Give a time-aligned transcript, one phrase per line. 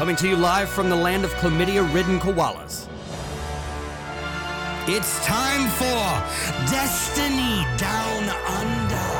[0.00, 2.88] coming to you live from the land of chlamydia ridden koalas.
[4.88, 6.00] It's time for
[6.70, 9.19] Destiny Down Under.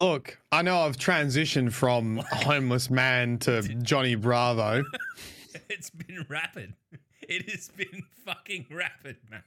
[0.00, 4.84] Look, I know I've transitioned from homeless man to Johnny Bravo.
[5.68, 6.74] it's been rapid.
[7.22, 9.42] It has been fucking rapid, man.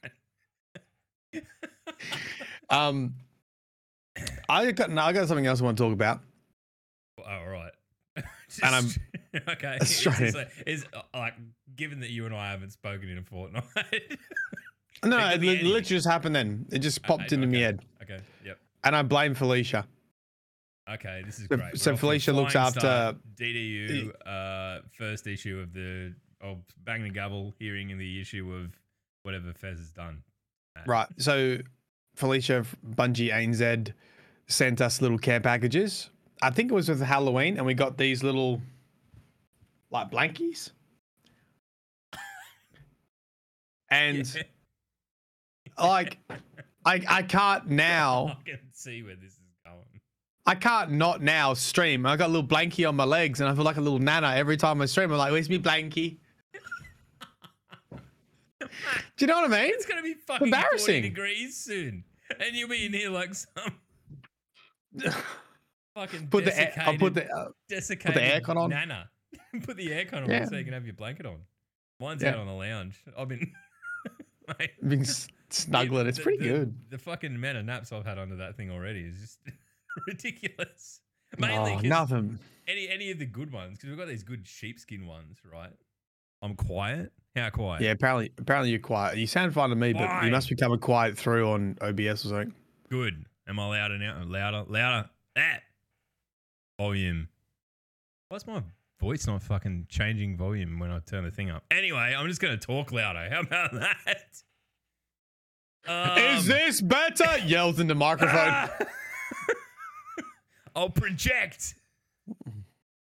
[2.70, 3.16] Um,
[4.48, 6.22] I got no, I got something else I want to talk about.
[7.20, 7.72] Oh, all right.
[8.48, 8.92] Just- And I'm-
[9.50, 9.78] okay.
[9.80, 10.38] Let's Is, try this it.
[10.38, 11.34] like- is uh, like
[11.76, 13.64] given that you and I haven't spoken in a fortnight.
[15.04, 15.66] No, It it, could be li- anything.
[15.68, 16.66] literally just happened then.
[16.72, 18.20] It just popped Okay, into my head, okay.
[18.46, 18.58] Yep.
[18.86, 19.86] and I blame Felicia.
[20.94, 21.22] Okay.
[21.26, 21.78] This is So- great.
[21.78, 23.18] so We're off to a Felicia looks after- start.
[23.36, 28.72] DDU uh, first issue of the of Bang the Gavel hearing in the issue of
[29.24, 30.24] whatever Fez has done.
[30.76, 31.08] Uh, Right.
[31.18, 31.60] So
[32.16, 33.94] Felicia Bungie ANZ
[34.48, 36.10] sent us little care packages.
[36.42, 38.62] I think it was with Halloween, and we got these little
[39.92, 40.72] like blankies.
[43.90, 44.44] And Yeah.
[45.78, 46.18] like
[46.86, 49.40] I I can't now I can see where this is.
[50.46, 52.06] I can't not now stream.
[52.06, 54.34] I got a little blankie on my legs and I feel like a little nana
[54.36, 55.12] every time I stream.
[55.12, 56.18] I'm like, where's me blankie?
[58.60, 58.68] Do
[59.20, 59.72] you know what I mean?
[59.74, 61.02] It's gonna be fucking 40 Embarrassing.
[61.04, 62.04] degrees soon,
[62.40, 63.74] and you'll be in here like some
[65.96, 68.70] fucking Put the air, I'll put the uh, desiccated aircon on.
[68.70, 69.10] Nana.
[69.64, 70.46] put the aircon on Yeah.
[70.46, 71.38] so you can have your blanket on.
[72.00, 72.30] Mine's Yeah.
[72.32, 73.00] out on the lounge.
[73.18, 73.52] I've been,
[74.60, 75.06] mate, been
[75.50, 76.08] snuggling.
[76.08, 76.76] It's the- pretty the- good.
[76.90, 79.40] The fucking amount of naps I've had under that thing already is just
[80.08, 81.02] ridiculous.
[81.38, 82.40] Mainly Oh, nothing.
[82.68, 85.72] any any of the good ones because we've got these good sheepskin ones, right?
[86.42, 87.12] I'm quiet.
[87.36, 87.82] How quiet?
[87.84, 89.18] Yeah, apparently, apparently you're quiet.
[89.18, 92.30] You sound fine to me, but you must be coming quiet through on OBS or
[92.30, 92.54] something.
[92.90, 93.26] Good.
[93.48, 94.22] Am I louder now?
[94.26, 95.10] Louder, louder.
[95.36, 95.62] That
[96.78, 97.30] volume.
[98.30, 98.62] Why's my
[99.00, 101.64] voice not fucking changing volume when I turn the thing up?
[101.72, 103.30] Anyway, I'm just gonna talk louder.
[103.32, 104.42] How about that?
[105.88, 107.38] Is Um, this better?
[107.46, 108.38] Yells in the microphone.
[108.38, 108.78] ah!
[110.76, 111.76] I'll project.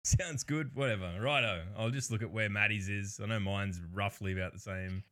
[0.03, 0.75] Sounds good.
[0.75, 1.12] Whatever.
[1.22, 1.63] Righto.
[1.78, 3.19] I'll just look at where Maddie's is.
[3.22, 5.03] I know mine's roughly about the same.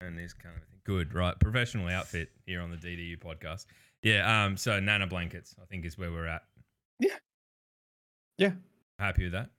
[0.00, 0.80] And this kind of thing.
[0.84, 1.14] Good.
[1.14, 1.38] Right.
[1.38, 3.66] Professional outfit here on the DDU podcast.
[4.02, 4.44] Yeah.
[4.44, 4.56] Um.
[4.56, 6.42] So Nana blankets, I think, is where we're at.
[6.98, 7.16] Yeah.
[8.38, 8.52] Yeah.
[8.98, 9.50] Happy with that.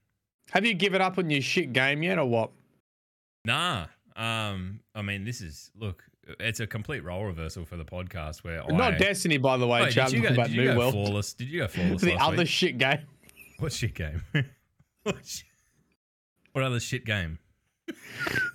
[0.50, 2.50] Have you given up on your shit game yet, or what?
[3.44, 3.86] Nah.
[4.16, 4.80] Um.
[4.94, 6.04] I mean, this is look.
[6.38, 8.66] It's a complete role reversal for the podcast where I.
[8.74, 9.82] Not Destiny, by the way.
[9.82, 10.10] Wait, Chad.
[10.10, 10.92] did you go, about did you New go World.
[10.94, 11.32] flawless?
[11.34, 12.02] Did you go flawless?
[12.02, 12.48] the other week?
[12.48, 13.00] shit game.
[13.58, 14.22] What shit game?
[15.02, 17.38] what, other shit game?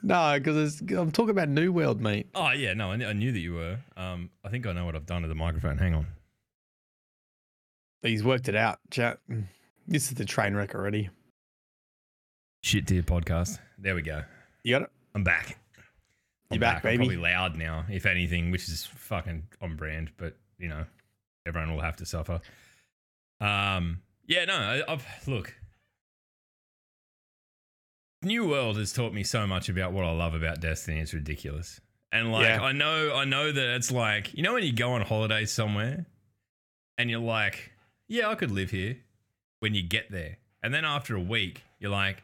[0.03, 2.27] No, because I'm talking about New World, mate.
[2.33, 3.77] Oh yeah, no, I, I knew that you were.
[3.97, 5.77] Um, I think I know what I've done to the microphone.
[5.77, 6.07] Hang on.
[8.01, 9.19] He's worked it out, chat.
[9.85, 11.09] This is the train wreck already.
[12.63, 13.59] Shit dear podcast.
[13.77, 14.23] There we go.
[14.63, 14.91] You got it?
[15.13, 15.57] I'm back.
[16.51, 20.11] You back, I'm probably loud now, if anything, which is fucking on brand.
[20.17, 20.85] But you know,
[21.45, 22.39] everyone will have to suffer.
[23.41, 25.53] Um, yeah, no, I, I've look.
[28.23, 30.99] New World has taught me so much about what I love about Destiny.
[30.99, 31.79] It's ridiculous.
[32.11, 32.61] And like Yeah.
[32.61, 36.05] I know I know that it's like, you know when you go on holiday somewhere
[36.97, 37.71] and you're like,
[38.07, 38.97] yeah, I could live here
[39.59, 40.37] when you get there.
[40.63, 42.23] And then after a week, you're like,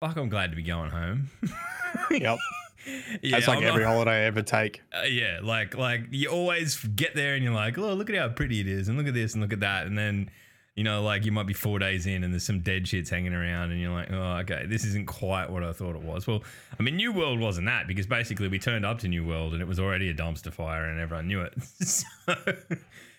[0.00, 1.30] fuck, I'm glad to be going home.
[2.10, 2.38] Yep.
[2.86, 4.82] Yeah, That's like I'm every not- holiday I ever take.
[4.96, 8.28] uh, yeah, like like you always get there and you're like, oh, look at how
[8.28, 10.30] pretty it is, and look at this and look at that, and then
[10.74, 13.34] you know, like you might be four days in and there's some dead shits hanging
[13.34, 16.26] around, and you're like, oh, okay, this isn't quite what I thought it was.
[16.26, 16.42] Well,
[16.78, 19.60] I mean, New World wasn't that because basically we turned up to New World and
[19.60, 21.52] it was already a dumpster fire and everyone knew it.
[21.62, 22.06] so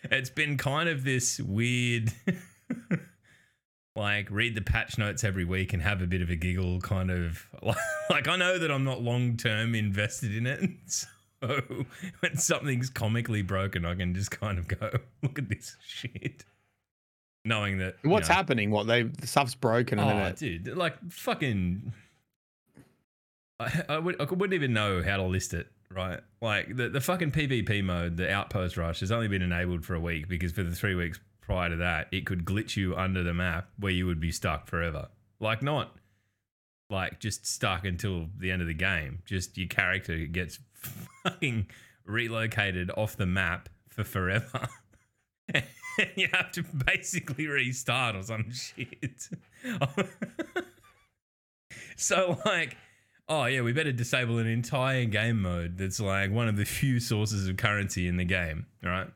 [0.09, 2.11] it's been kind of this weird.
[3.95, 7.11] Like read the patch notes every week and have a bit of a giggle, kind
[7.11, 7.45] of
[8.09, 10.69] like I know that I'm not long term invested in it,
[11.43, 11.61] so
[12.19, 14.89] when something's comically broken, I can just kind of go,
[15.21, 16.43] look at this shit.
[17.45, 18.71] knowing that you What's know- happening?
[18.71, 21.93] What they the stuff's broken and Oh, it, dude, like fucking.
[23.59, 26.19] I, I, would, I wouldn't even know how to list it, right?
[26.41, 29.99] Like the, the fucking PvP mode, the Outpost Rush, has only been enabled for a
[29.99, 33.33] week because for the three weeks prior to that, it could glitch you under the
[33.33, 35.09] map where you would be stuck forever.
[35.39, 35.95] Like, not
[36.89, 40.59] like just stuck until the end of the game, just your character gets
[41.23, 41.67] fucking
[42.05, 44.67] relocated off the map for forever.
[45.53, 45.63] and
[46.15, 49.29] you have to basically restart or some shit.
[51.95, 52.77] so like,
[53.27, 56.99] oh yeah, we better disable an entire game mode that's like one of the few
[56.99, 59.07] sources of currency in the game, right?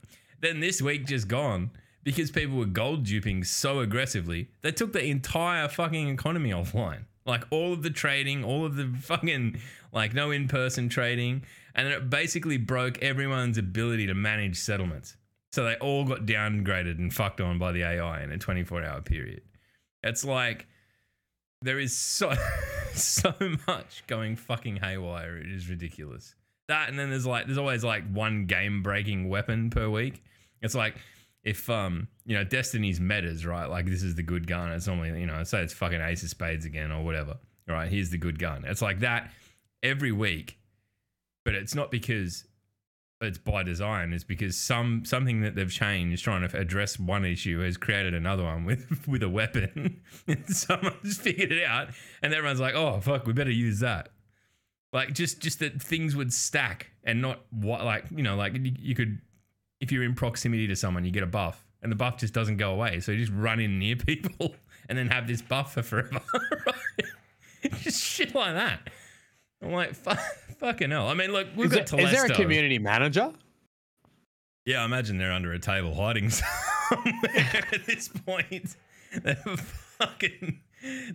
[0.41, 1.71] Then this week just gone
[2.07, 7.01] because people were gold duping so aggressively, they took the entire fucking economy offline.
[7.25, 9.57] Like all of the trading, all of the fucking
[9.91, 11.43] like no in-person trading,
[11.75, 15.17] and it basically broke everyone's ability to manage settlements.
[15.51, 19.41] So they all got downgraded and fucked on by the AI in a 24-hour period.
[20.01, 20.65] It's like
[21.61, 22.31] there is so
[22.93, 23.33] so
[23.67, 25.35] much going fucking haywire.
[25.35, 26.35] It is ridiculous.
[26.69, 30.23] That and then there's like there's always like one game breaking weapon per week.
[30.61, 30.95] It's like
[31.47, 34.69] if um you know Destiny's metas right like this is the good gun.
[34.71, 37.37] It's normally you know say it's fucking Ace of Spades again or whatever.
[37.67, 38.65] Right, here's the good gun.
[38.65, 39.31] It's like that
[39.81, 40.57] every week,
[41.45, 42.45] but it's not because
[43.21, 44.11] it's by design.
[44.11, 48.43] It's because some something that they've changed trying to address one issue has created another
[48.43, 50.01] one with with a weapon.
[50.47, 51.89] someone's figured it out,
[52.21, 54.09] and everyone's like, "Oh fuck, we better use that."
[54.91, 58.73] Like just just that things would stack and not what like you know like you,
[58.77, 59.21] you could
[59.79, 62.57] if you're in proximity to someone, you get a buff, and the buff just doesn't
[62.57, 62.99] go away.
[62.99, 64.55] So you just run in near people
[64.89, 66.21] and then have this buff for forever.
[66.65, 66.75] right?
[67.81, 68.89] Just shit like that.
[69.61, 70.19] I'm like, fuck,
[70.59, 71.07] fucking hell.
[71.07, 73.33] I mean, look, we've is, got there- is there a community manager?
[74.65, 77.13] Yeah, I imagine they're under a table hiding somewhere
[77.73, 78.75] at this point.
[79.23, 80.59] They're fucking.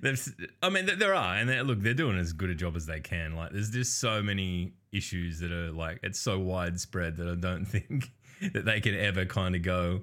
[0.00, 0.31] There's,
[0.62, 2.87] I mean, there- there are, and they look, they're doing as good a job as
[2.87, 3.37] they can.
[3.37, 7.65] Like, there's just so many issues that are like, it's so widespread that I don't
[7.65, 8.11] think
[8.53, 10.03] that they can ever kind of go,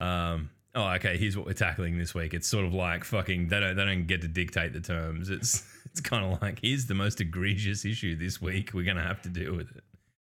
[0.00, 2.34] um, oh, okay, here's what we're tackling this week.
[2.34, 5.30] It's sort of like fucking, they don't, they don't get to dictate the terms.
[5.30, 8.72] It's, it's kind of like, here's the most egregious issue this week.
[8.74, 9.84] We're gonna have to deal with it.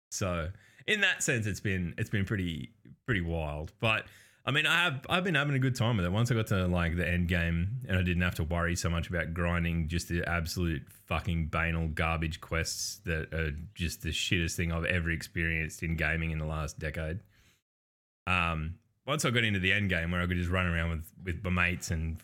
[0.09, 0.49] So
[0.87, 2.71] in that sense, it's been it's been pretty
[3.05, 3.73] pretty wild.
[3.79, 4.05] But
[4.47, 6.11] I mean, I have I've been having a good time with it.
[6.11, 8.89] Once I got to like the end game, and I didn't have to worry so
[8.89, 14.55] much about grinding just the absolute fucking banal garbage quests that are just the shittest
[14.55, 17.19] thing I've ever experienced in gaming in the last decade.
[18.25, 21.11] Um, once I got into the end game where I could just run around with
[21.25, 22.17] with my mates and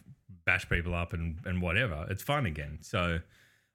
[0.46, 2.80] bash people up and and whatever, it's fun again.
[2.82, 3.20] So.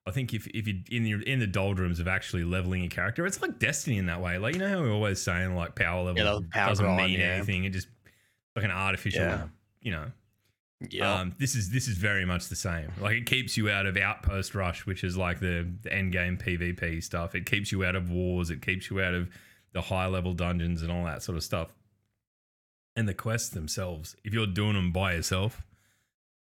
[0.06, 3.26] I think if, if you're in the in the doldrums of actually leveling your character,
[3.26, 4.38] it's like Destiny in that way.
[4.38, 7.34] Like you know how we're always saying like power level Yeah, power doesn't mean yeah.
[7.34, 7.64] anything.
[7.64, 7.88] It just
[8.58, 9.46] like an artificial, Yeah.
[9.80, 10.06] you know.
[10.90, 11.12] Yeah.
[11.20, 12.92] Um, this is this is very much the same.
[13.00, 16.36] Like it keeps you out of Outpost Rush, which is like the, the end game
[16.38, 17.34] PvP stuff.
[17.34, 18.50] It keeps you out of wars.
[18.50, 19.28] It keeps you out of
[19.72, 21.74] the high level dungeons and all that sort of stuff.
[22.94, 25.62] And the quests themselves, if you're doing them by yourself,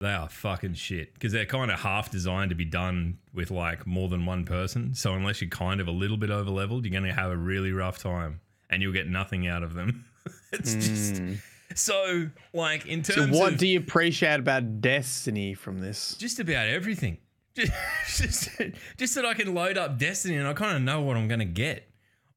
[0.00, 3.86] they are fucking shit because they're kind of half designed to be done with like
[3.86, 4.94] more than one person.
[4.94, 7.36] So unless you're kind of a little bit over leveled, you're going to have a
[7.36, 10.04] really rough time and you'll get nothing out of them.
[10.52, 11.38] it's just Mm.
[11.76, 16.14] So like in terms So what of do you appreciate about Destiny from this?
[16.16, 17.18] just about everything.
[17.56, 18.50] Just, just,
[18.98, 21.46] just that I can load up Destiny and I kind of know what I'm gonna
[21.46, 21.88] get,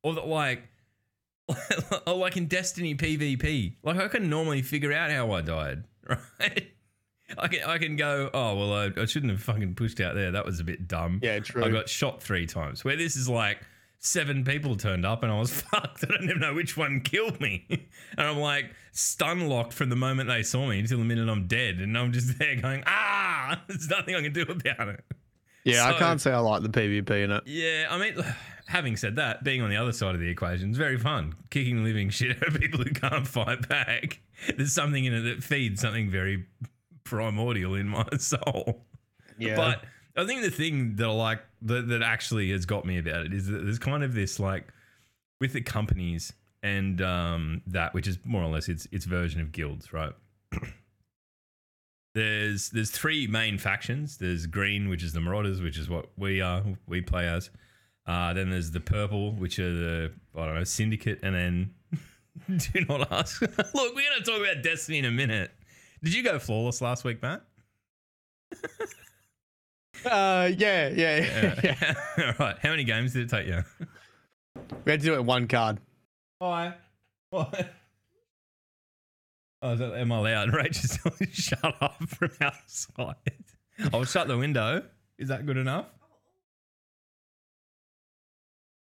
[0.01, 0.63] or that like,
[2.07, 6.71] or like in Destiny PvP, like I can normally figure out how I died, right?
[7.37, 10.31] I can I can go, oh well, I, I shouldn't have fucking pushed out there.
[10.31, 11.19] That was a bit dumb.
[11.21, 11.65] Yeah, true.
[11.65, 12.85] I got shot three times.
[12.85, 13.59] Where this is like
[13.99, 16.03] seven people turned up and I was fucked.
[16.03, 17.65] I don't even know which one killed me.
[18.17, 21.47] and I'm like stun locked from the moment they saw me until the minute I'm
[21.47, 21.75] dead.
[21.75, 25.03] And I'm just there going, ah, there's nothing I can do about it.
[25.65, 27.43] Yeah, I can't say I like the PvP in it.
[27.45, 28.15] Yeah, I mean,
[28.67, 31.35] having said that, being on the other side of the equation is very fun.
[31.49, 34.21] Kicking the living shit out of people who can't fight back.
[34.55, 36.45] There's something in it that feeds something very
[37.03, 38.85] primordial in my soul.
[39.37, 39.57] Yeah.
[39.57, 39.83] But
[40.19, 43.33] I think the thing that I like that, that actually has got me about it
[43.33, 44.67] is that there's kind of this like
[45.39, 49.51] with the companies and um, that, which is more or less its its version of
[49.51, 50.13] guilds, right?
[52.15, 54.17] there's there's three main factions.
[54.17, 57.49] There's green, which is the Marauders, which is what we are, we play as.
[58.05, 61.73] Uh, then there's the purple, which are the I don't know syndicate, and then
[62.73, 63.41] do not ask.
[63.41, 65.51] Look, we're gonna talk about Destiny in a minute.
[66.03, 67.43] Did you go flawless last week, Matt?
[70.05, 71.59] uh, yeah, yeah, yeah.
[71.63, 71.93] yeah.
[72.39, 72.57] All right.
[72.59, 73.63] How many games did it take you?
[74.85, 75.79] We had to do it one card.
[76.39, 76.73] Why?
[77.29, 77.73] What?
[79.61, 80.53] Oh, is that, am I allowed?
[80.53, 83.15] Rachel's telling me shut up from outside.
[83.93, 84.83] I'll shut the window.
[85.17, 85.85] Is that good enough?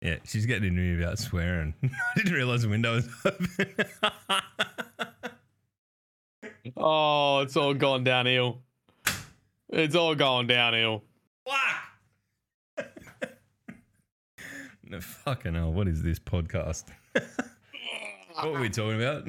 [0.00, 1.74] Yeah, she's getting into me about swearing.
[1.82, 3.48] I didn't realize the window was open.
[6.76, 8.62] Oh, it's all gone downhill.
[9.76, 11.02] It's all going downhill.
[12.76, 12.86] Fuck!
[14.84, 15.72] no, fucking hell.
[15.72, 16.84] What is this podcast?
[18.34, 19.26] what were we talking about?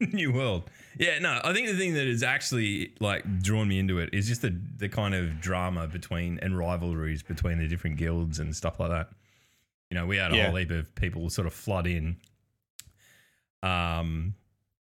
[0.14, 0.70] New World.
[0.98, 4.26] Yeah, no, I think the thing that has actually like drawn me into it is
[4.28, 8.80] just the the kind of drama between and rivalries between the different guilds and stuff
[8.80, 9.10] like that.
[9.90, 10.46] You know, we had a Yeah.
[10.46, 12.16] whole heap of people sort of flood in,
[13.62, 14.36] um,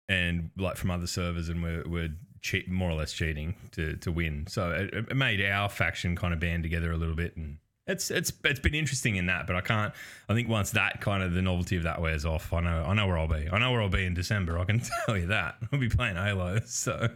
[0.10, 2.10] and like from other servers, and we're, we're
[2.42, 4.46] cheat more or less cheating to to win.
[4.48, 8.12] So it, it made our faction kind of band together a little bit, and it's
[8.12, 9.48] it's it's been interesting in that.
[9.48, 9.94] But I can't.
[10.28, 12.94] I think once that kind of the novelty of that wears off, I know I
[12.94, 13.48] know where I'll be.
[13.52, 14.60] I know where I'll be in December.
[14.60, 16.60] I can tell you that I'll be playing Halo.
[16.66, 17.10] So.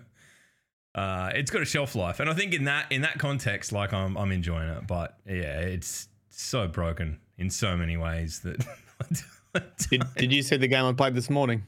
[0.96, 3.94] Uh, it's got a shelf life, and I think in that in that context, like
[3.94, 4.86] I'm I'm enjoying it.
[4.86, 8.63] But yeah, it's so broken in so many ways that
[9.89, 11.63] Did, did you see the game I played this morning?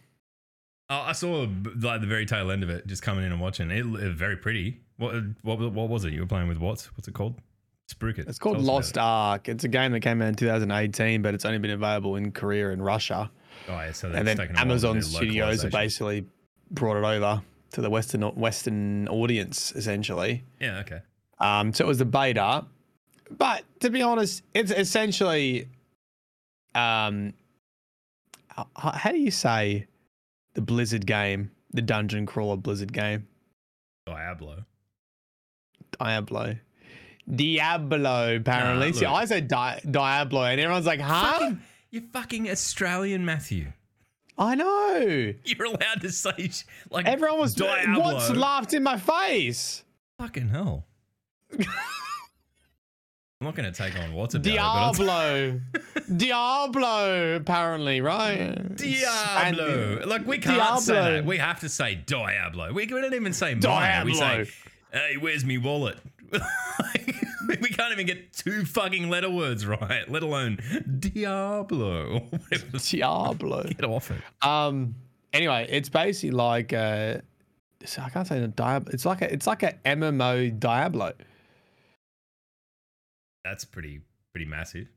[0.89, 1.47] Oh, I saw
[1.81, 3.71] like the very tail end of it, just coming in and watching.
[3.71, 4.81] It, it very pretty.
[4.97, 6.13] What what what was it?
[6.13, 6.87] You were playing with what?
[6.95, 7.35] What's it called?
[7.91, 8.27] Spruik it.
[8.27, 8.99] It's called Tell Lost it.
[8.99, 9.49] Ark.
[9.49, 12.71] It's a game that came out in 2018, but it's only been available in Korea
[12.71, 13.31] and Russia.
[13.67, 16.25] Oh yeah, so and then taken a while to Amazon Studios have basically
[16.71, 20.43] brought it over to the Western Western audience, essentially.
[20.59, 21.01] Yeah, okay.
[21.39, 22.65] Um, so it was a beta,
[23.31, 25.67] but to be honest, it's essentially,
[26.73, 27.33] um,
[28.75, 29.87] how do you say
[30.55, 33.27] the Blizzard game, the dungeon crawler Blizzard game,
[34.07, 34.65] Diablo.
[35.97, 36.55] Diablo,
[37.33, 38.35] Diablo.
[38.35, 39.13] Apparently, see, look.
[39.15, 43.71] I said Di- Diablo, and everyone's like, "Huh?" Fucking, you fucking Australian Matthew.
[44.37, 45.33] I know.
[45.45, 46.49] You're allowed to say
[46.89, 47.99] like Everyone was Diablo.
[48.03, 49.83] what's laughed in my face.
[50.19, 50.85] Fucking hell.
[53.41, 55.59] I'm not going to take on but Diablo,
[56.15, 57.35] Diablo.
[57.35, 58.75] Apparently, right?
[58.77, 59.97] Diablo.
[60.01, 61.25] And- like we can't say that.
[61.25, 62.67] We have to say Diablo.
[62.71, 64.05] We, we don't even say mine.
[64.05, 64.47] We say,
[64.93, 65.97] "Hey, where's me wallet?"
[66.31, 67.13] Like,
[67.61, 70.59] we can't even get two fucking letter words right, let alone
[70.99, 72.21] Diablo.
[72.89, 73.63] Diablo.
[73.63, 74.21] Get off it.
[74.47, 74.95] Um.
[75.33, 77.17] Anyway, it's basically like uh
[77.97, 78.91] I can't say the Diablo.
[78.93, 81.11] It's like a it's like a MMO Diablo.
[83.45, 84.01] That's pretty
[84.33, 84.87] pretty massive.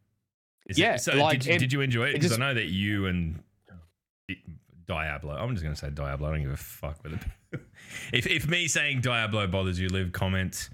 [0.74, 2.10] Yeah, so like, did, you, it- did you enjoy it?
[2.10, 3.42] it Because I know that you and
[4.86, 5.34] Diablo.
[5.34, 6.28] I'm just going to say Diablo.
[6.28, 7.12] I don't give a fuck with
[7.52, 7.60] it.
[8.12, 10.70] if if me saying Diablo bothers you, leave comment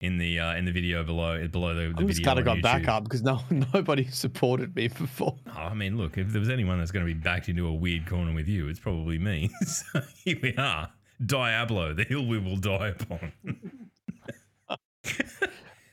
[0.00, 2.62] in the uh, in the video below below the, the I'm just I on got
[2.62, 3.40] back up because no
[3.74, 5.36] nobody supported me before.
[5.56, 7.72] Oh, I mean, look, if there was anyone that's going to be backed into a
[7.74, 9.50] weird corner with you, it's probably me.
[9.66, 10.88] so here we are.
[11.24, 13.32] Diablo, the hill we will die upon.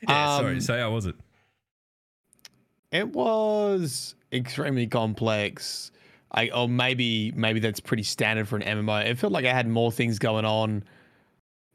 [0.07, 0.53] yeah, sorry.
[0.55, 1.15] Um, So how was it?
[2.95, 5.91] It was extremely complex.
[6.31, 9.05] I or maybe maybe that's pretty standard for an MMO.
[9.05, 10.83] It felt like I had more things going on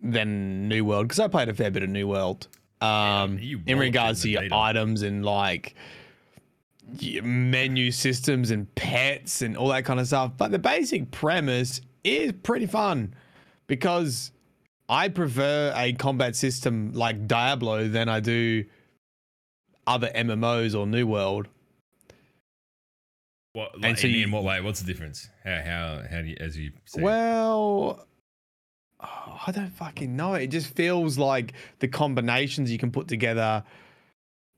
[0.00, 2.49] than New World because I played a fair bit of New World.
[2.81, 5.75] Um, in regards to your items and like
[7.23, 10.33] menu systems and pets and all that kind of stuff.
[10.39, 13.15] But the basic premise is pretty fun
[13.67, 14.33] because
[14.89, 18.65] I prefer a combat system like Diablo than I do
[19.87, 21.49] other MMOs or New World.
[23.53, 24.61] What, and so in, you- in what way?
[24.61, 25.29] What's the difference?
[25.45, 27.03] How how how do you as you say?
[27.03, 28.07] Well,
[29.01, 30.35] oh, I don't fucking know.
[30.35, 33.65] It just feels like the combinations you can put together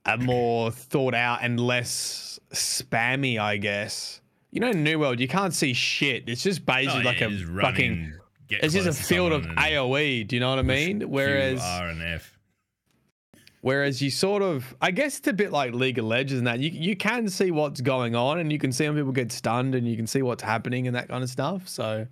[0.05, 4.21] are more thought out and less spammy, I guess.
[4.51, 6.29] You know, New World, you can't see shit.
[6.29, 7.93] It's just Oh, basically yeah, like a just fucking.
[7.93, 10.29] in, It's just a field of and AOE.
[10.29, 11.01] Do you know what I mean?
[11.09, 12.32] Whereas, R and F.
[13.63, 16.61] whereas you sort of, I guess it's a bit like League of Legends and that
[16.61, 19.75] you you can see what's going on and you can see when people get stunned
[19.75, 21.67] and you can see what's happening and that kind of stuff.
[21.69, 22.07] So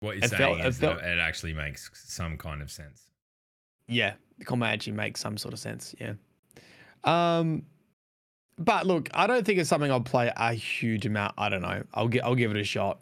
[0.00, 2.70] What you're It saying felt- it is that felt- it actually makes some kind of
[2.70, 3.10] sense.
[3.88, 5.94] yeah, the combat actually makes some sort of sense.
[6.00, 6.14] Yeah.
[7.04, 7.62] Um,
[8.58, 11.34] but look, I don't think it's something I'll play a huge amount.
[11.38, 11.82] I don't know.
[11.94, 12.24] I'll get.
[12.24, 13.00] I'll give it a shot.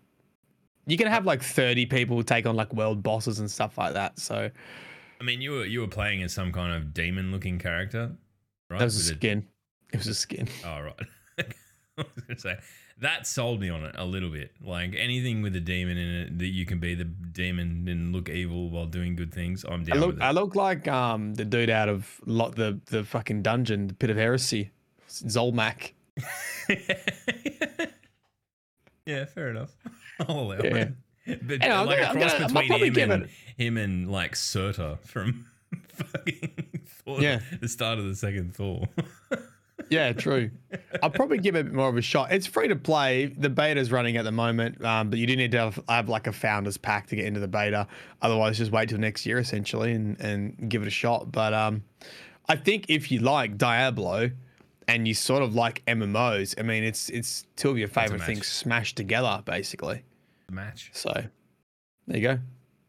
[0.87, 4.19] You can have like thirty people take on like world bosses and stuff like that.
[4.19, 4.51] So
[5.25, 8.13] I mean, you were you were playing as some kind of demon-looking character,
[8.69, 8.79] right?
[8.79, 9.49] that was a With skin.
[9.91, 10.49] It was a skin.
[10.67, 11.01] Oh right.
[11.39, 11.45] I
[11.97, 12.59] was gonna say
[12.99, 14.53] that sold me on it a little bit.
[14.63, 18.29] Like anything with a demon in it that you can be the demon and look
[18.29, 19.65] evil while doing good things.
[19.65, 20.15] I'm I down look.
[20.17, 23.95] with I look like um the dude out of lot the the fucking dungeon, the
[23.95, 24.73] pit of heresy,
[25.09, 25.93] Zulmak.
[29.07, 29.75] yeah, fair enough.
[30.21, 30.75] I'll allow Yeah.
[30.77, 30.93] it.
[31.43, 33.77] But Anyway, I'm like gonna- a I'm cross gonna- between him give and it- him
[33.79, 35.47] and like Surtur from
[35.89, 37.41] fucking Thor, Yeah.
[37.61, 38.89] the start of the second Thor.
[39.91, 40.51] Yeah, true.
[41.03, 42.33] I'll probably give it a bit more of a shot.
[42.33, 43.27] It's free to play.
[43.27, 46.27] The beta's running at the moment, um, but you do need to have, have like
[46.27, 47.87] a founders pack to get into the beta.
[48.23, 51.31] Otherwise, just wait till next year essentially and, and give it a shot.
[51.33, 51.83] But um,
[52.49, 54.31] I think if you like Diablo
[54.89, 58.47] and you sort of like MMOs, I mean, it's it's two of your favorite things
[58.47, 60.03] smashed together basically.
[60.51, 60.91] Match.
[60.95, 61.13] So
[62.07, 62.39] there you go.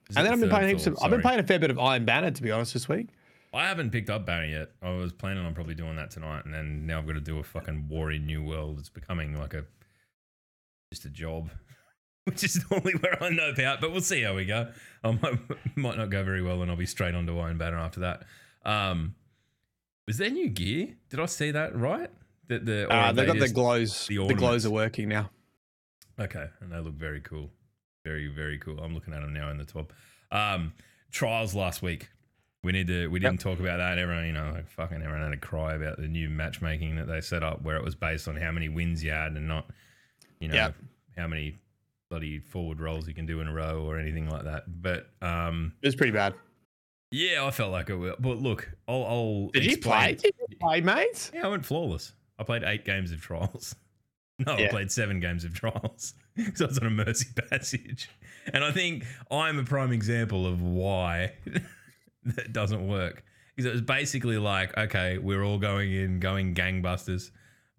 [0.09, 1.79] Is and then I've been playing heaps of, I've been playing a fair bit of
[1.79, 3.07] Iron Banner to be honest this week.
[3.53, 4.71] I haven't picked up Banner yet.
[4.81, 7.39] I was planning on probably doing that tonight, and then now I've got to do
[7.39, 8.79] a fucking war in New World.
[8.79, 9.63] It's becoming like a
[10.91, 11.49] just a job,
[12.25, 13.79] which is normally where I know about.
[13.81, 14.69] But we'll see how we go.
[15.03, 15.39] I might,
[15.77, 18.23] might not go very well, and I'll be straight onto Iron Banner after that.
[18.65, 19.15] Um,
[20.05, 20.89] was there new gear?
[21.09, 22.11] Did I see that right?
[22.49, 24.05] That the or Uh, they've got the glows.
[24.07, 25.31] the The, glows are working now.
[26.19, 27.49] Okay, and they look very cool.
[28.05, 28.79] Very, very cool.
[28.79, 29.91] I'm looking at them now in the top.
[30.31, 30.73] Um,
[31.11, 32.09] trials last week.
[32.63, 33.07] We need to.
[33.07, 33.97] We didn't talk about that.
[33.99, 37.21] Everyone, you know, like fucking everyone had a cry about the new matchmaking that they
[37.21, 39.69] set up, where it was based on how many wins you had and not,
[40.39, 40.75] you know, Yep.
[41.17, 41.57] how many
[42.09, 44.63] bloody forward rolls you can do in a row or anything like that.
[44.81, 46.33] But um, It was pretty bad.
[47.11, 47.95] yeah, I felt like it.
[47.95, 48.15] will.
[48.19, 49.03] But look, I'll.
[49.05, 50.15] I'll Did you play?
[50.15, 51.31] Did you play, mates?
[51.33, 52.13] yeah, I went flawless.
[52.39, 53.75] I played eight games of trials.
[54.39, 56.13] No, I played seven games of trials.
[56.55, 58.09] so I was on a mercy passage.
[58.51, 61.33] And I think I'm a prime example of why
[62.25, 63.23] that doesn't work.
[63.55, 67.31] Because it was basically like, okay, we're all going in, going gangbusters.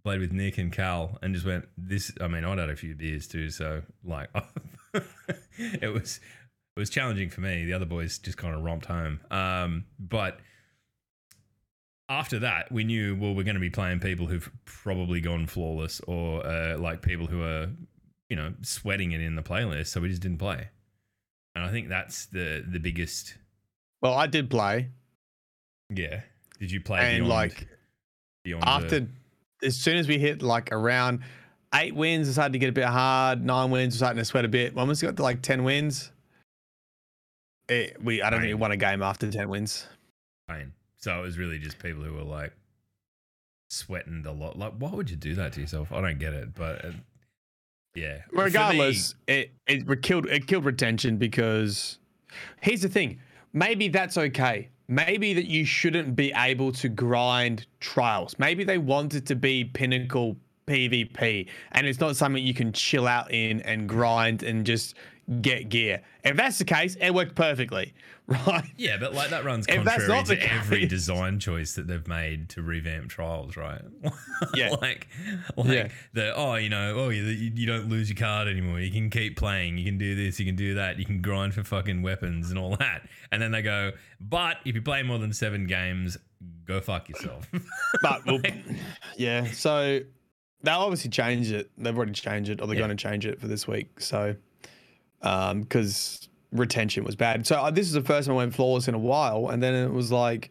[0.04, 2.94] Played with Nick and Cal and just went, this I mean, I'd had a few
[2.94, 4.30] beers too, so like
[5.58, 6.20] it was
[6.76, 7.64] it was challenging for me.
[7.64, 9.18] The other boys just kind of romped home.
[9.32, 10.38] Um, but
[12.08, 16.00] after that, we knew well we're going to be playing people who've probably gone flawless
[16.06, 17.68] or uh, like people who are
[18.28, 19.88] you know sweating it in the playlist.
[19.88, 20.68] So we just didn't play,
[21.54, 23.36] and I think that's the the biggest.
[24.02, 24.90] Well, I did play,
[25.90, 26.20] Yeah,
[26.60, 27.66] did you play and beyond, like
[28.44, 29.08] beyond the- after,
[29.62, 31.20] as soon as we hit like around
[31.74, 33.44] eight wins, it started to get a bit hard.
[33.44, 34.74] Nine wins, we're starting to sweat a bit.
[34.74, 36.12] When we got to like ten wins,
[37.68, 39.86] it, we I don't think we won a game after ten wins.
[40.48, 40.72] pain?
[41.06, 42.52] So it was really just people who were like
[43.70, 44.58] sweating a lot.
[44.58, 45.92] Like, why would you do that to yourself?
[45.92, 46.84] I don't get it, but.
[46.84, 46.90] Uh,
[47.94, 48.22] yeah.
[48.28, 51.98] For me- Regardless, it it killed it killed retention because
[52.60, 53.20] here's the thing.
[53.52, 54.68] Maybe that's okay.
[54.88, 58.36] Maybe that you shouldn't be able to grind trials.
[58.40, 63.06] Maybe they want it to be pinnacle PvP and it's not something you can chill
[63.06, 64.96] out in and grind and just
[65.40, 66.02] get gear.
[66.24, 67.94] If that's the case, it worked perfectly,
[68.26, 68.64] right?
[68.76, 72.48] Yeah, but like that runs If contrary to the every design choice that they've made
[72.50, 73.82] to revamp trials, right?
[74.54, 74.70] Yeah.
[74.80, 75.08] like,
[75.56, 75.88] like Yeah.
[76.12, 78.80] the oh, you know, oh, you, you don't lose your card anymore.
[78.80, 79.78] You can keep playing.
[79.78, 80.38] You can do this.
[80.38, 80.98] You can do that.
[80.98, 83.08] You can grind for fucking weapons and all that.
[83.32, 86.16] And then they go, but if you play more than seven games,
[86.66, 87.48] go fuck yourself.
[88.02, 88.40] But well,
[89.16, 90.00] yeah, so
[90.62, 91.70] they'll obviously change it.
[91.78, 92.86] They've already changed it, or they're Yeah.
[92.86, 94.00] going to change it for this week.
[94.00, 94.36] So,
[95.22, 97.46] um, because retention was bad.
[97.46, 99.74] So uh, this is the first time I went flawless in a while, and then
[99.74, 100.50] it was like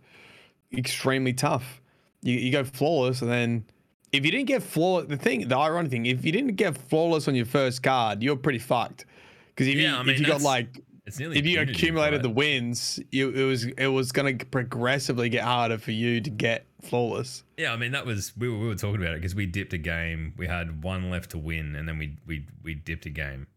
[0.73, 1.81] extremely tough.
[2.21, 3.65] You you go flawless, and then
[4.11, 7.27] if you didn't get flawless, the thing, the ironic thing, if you didn't get flawless
[7.27, 9.05] on your first card, you're pretty fucked.
[9.49, 12.99] Because if Yeah, you I mean, if you got like if you accumulated the wins,
[13.11, 17.43] you it was it was going to progressively get harder for you to get flawless.
[17.57, 19.73] Yeah, I mean that was we were, we were talking about it because we dipped
[19.73, 20.33] a game.
[20.37, 23.47] We had one left to win, and then we we we dipped a game,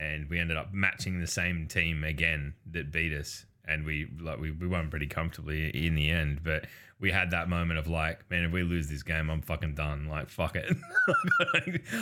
[0.00, 4.38] and we ended up matching the same team again that beat us, and we like
[4.38, 6.40] we, we won pretty comfortably in the end.
[6.42, 6.66] But
[7.00, 10.08] we had that moment of like, man, if we lose this game, I'm fucking done.
[10.08, 10.64] Like, fuck it,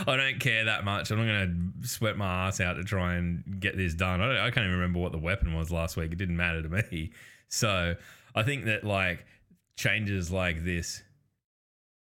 [0.06, 1.10] I, don't, care that much.
[1.10, 4.20] I'm not gonna sweat my ass out to try and get this done.
[4.20, 6.12] I, I can't even remember what the weapon was last week.
[6.12, 7.12] It didn't matter to me.
[7.48, 7.94] So
[8.34, 9.24] I think that like
[9.76, 11.02] changes like this.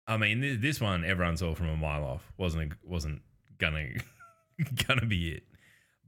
[0.06, 2.32] I mean, this, this one everyone saw from a mile off.
[2.36, 3.22] wasn't wasn't
[3.58, 3.86] gonna
[4.86, 5.42] gonna be it.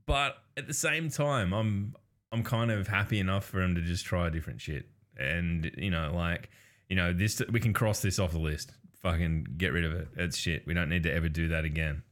[0.08, 1.94] But at the same time, I'm
[2.32, 4.86] I'm kind of happy enough for him to just try different shit,
[5.18, 6.48] and you know, like
[6.88, 8.72] you know, this we can cross this off the list.
[9.02, 10.08] Fucking get rid of it.
[10.16, 10.66] It's shit.
[10.66, 12.02] We don't need to ever do that again.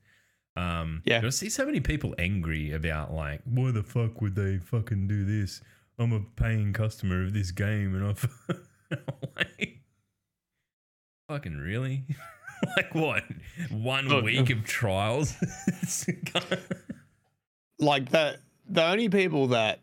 [0.56, 1.22] Um, Yeah.
[1.24, 5.24] I see so many people angry about like, why the fuck would they fucking do
[5.24, 5.60] this?
[5.98, 8.30] I'm a paying customer of this game, and I've
[9.36, 9.78] like,
[11.28, 12.04] fucking really,
[12.76, 13.24] like what?
[13.70, 15.34] One Look, week of trials.
[17.78, 19.80] Like the the only people that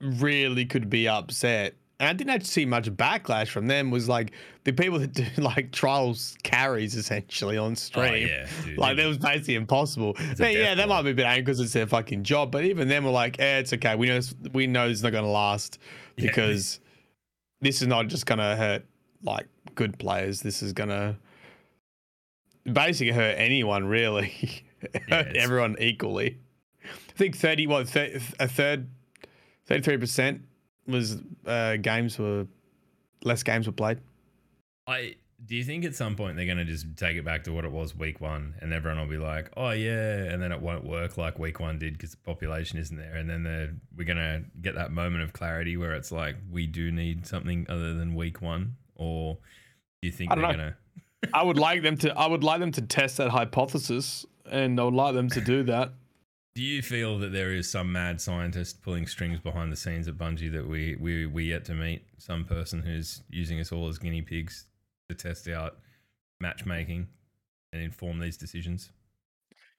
[0.00, 3.90] really could be upset and I didn't actually see much backlash from them.
[3.90, 4.32] Was like
[4.64, 8.26] the people that do like trials carries essentially on stream.
[8.26, 10.16] yeah, dude, like it- that was basically impossible.
[10.38, 12.50] But yeah, they might be a bit angry because it's their fucking job.
[12.52, 13.96] But even them were like, eh, it's okay.
[13.96, 15.78] We know this, we know it's not going to last
[16.16, 16.28] Yeah.
[16.28, 16.80] because
[17.60, 18.86] this is not just going to hurt
[19.22, 20.40] like good players.
[20.40, 21.16] This is going to
[22.64, 24.64] basically hurt anyone really,
[25.10, 26.38] everyone equally.
[26.84, 28.88] I think thirty what thir- a third,
[29.66, 30.42] thirty three percent
[30.86, 32.46] was uh, games were
[33.22, 33.98] less games were played.
[34.86, 37.64] I do you think at some point they're gonna just take it back to what
[37.64, 40.84] it was week one, and everyone will be like, "Oh yeah," and then it won't
[40.84, 44.74] work like week one did because the population isn't there, and then we're gonna get
[44.74, 48.76] that moment of clarity where it's like we do need something other than week one,
[48.94, 49.38] or
[50.02, 50.50] do you think they're know.
[50.50, 50.76] gonna?
[51.34, 52.16] I would like them to.
[52.18, 55.62] I would like them to test that hypothesis, and I would like them to do
[55.64, 55.92] that.
[56.56, 60.14] Do you feel that there is some mad scientist pulling strings behind the scenes at
[60.18, 62.04] Bungie that we we we yet to meet?
[62.18, 64.66] Some person who's using us all as guinea pigs
[65.08, 65.78] to test out
[66.40, 67.06] matchmaking
[67.72, 68.90] and inform these decisions.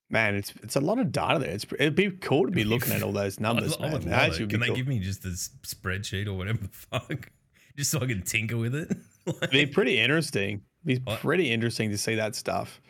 [0.10, 1.50] Man, it's it's a lot of data there.
[1.52, 3.76] It's it'd be cool to be looking at all those numbers.
[3.80, 4.12] I, I would man.
[4.30, 4.50] love That it.
[4.50, 4.76] Can they cool.
[4.76, 7.30] give me just this spreadsheet or whatever the fuck,
[7.78, 8.90] just so I can tinker with it?
[9.26, 10.62] Like- It'd be pretty interesting.
[10.86, 12.82] It'd be pretty interesting to see that stuff.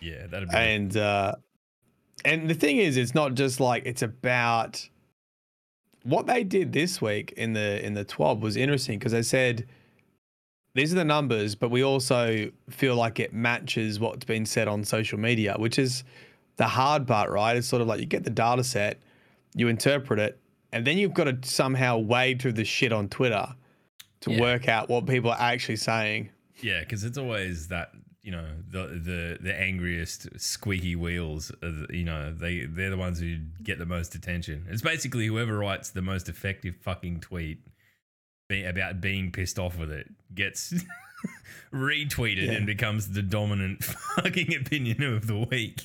[0.00, 0.54] Yeah, that'd be.
[0.56, 1.34] And uh
[2.24, 4.88] and the thing is, it's not just like it's about
[6.02, 9.66] what they did this week in the in the 12 was interesting because they said
[10.74, 14.84] these are the numbers, but we also feel like it matches what's been said on
[14.84, 16.04] social media, which is
[16.56, 17.56] the hard part, right?
[17.56, 19.00] It's sort of like you get the data set,
[19.54, 20.38] you interpret it,
[20.72, 23.48] and then you've got to somehow wade through the shit on Twitter
[24.20, 24.40] to Yeah.
[24.40, 26.30] work out what people are actually saying.
[26.62, 27.90] yeah, because it's always that
[28.22, 31.50] you know the the the angriest squeaky wheels.
[31.60, 34.66] The, you know they they're the ones who get the most attention.
[34.68, 37.58] It's basically whoever writes the most effective fucking tweet
[38.48, 40.74] be, about being pissed off with it gets
[41.72, 42.52] retweeted Yeah.
[42.52, 43.84] and becomes the dominant
[44.16, 45.82] fucking opinion of the week.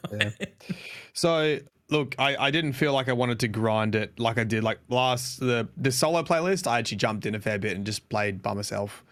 [0.12, 0.54] right?
[1.12, 1.58] So
[1.90, 4.78] look, I, I didn't feel like I wanted to grind it like I did like
[4.88, 6.66] last the the solo playlist.
[6.66, 9.04] I actually jumped in a fair bit and just played by myself.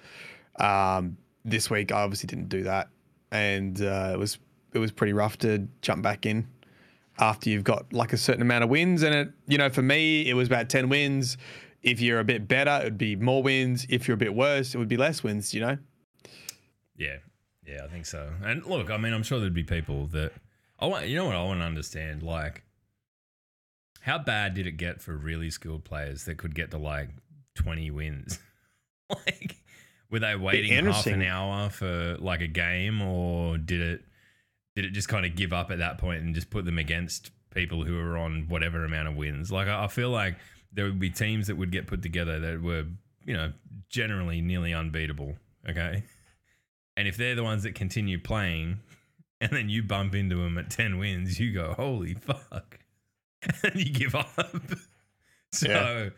[0.59, 2.89] Um, this week I obviously didn't do that,
[3.31, 4.39] and uh, it was
[4.73, 6.47] it was pretty rough to jump back in
[7.19, 9.03] after you've got like a certain amount of wins.
[9.03, 11.39] And it you know for me it was about ten wins.
[11.83, 13.87] If you're a bit better, it would be more wins.
[13.89, 15.55] If you're a bit worse, it would be less wins.
[15.55, 15.79] You know.
[16.97, 17.19] Yeah,
[17.65, 18.31] yeah, I think so.
[18.43, 20.33] And look, I mean, I'm sure there'd be people that
[20.79, 21.07] I want.
[21.07, 22.23] You know what I want to understand?
[22.23, 22.65] Like,
[24.01, 27.11] how bad did it get for really skilled players that could get to like
[27.55, 28.39] 20 wins?
[29.11, 29.57] like,
[30.11, 34.05] were they waiting half an hour for like a game, or did it
[34.75, 37.31] did it just kind of give up at that point and just put them against
[37.55, 39.51] people who were on whatever amount of wins?
[39.51, 40.37] Like, I I feel like
[40.73, 42.85] there would be teams that would get put together that were,
[43.25, 43.53] you know,
[43.89, 45.37] generally nearly unbeatable.
[45.69, 46.05] Okay.
[46.97, 48.79] And if they're the ones that continue playing,
[49.41, 52.79] and then you bump into them at 10 wins, you go, holy fuck.
[53.65, 54.29] and you give up.
[55.53, 56.09] so, Yeah.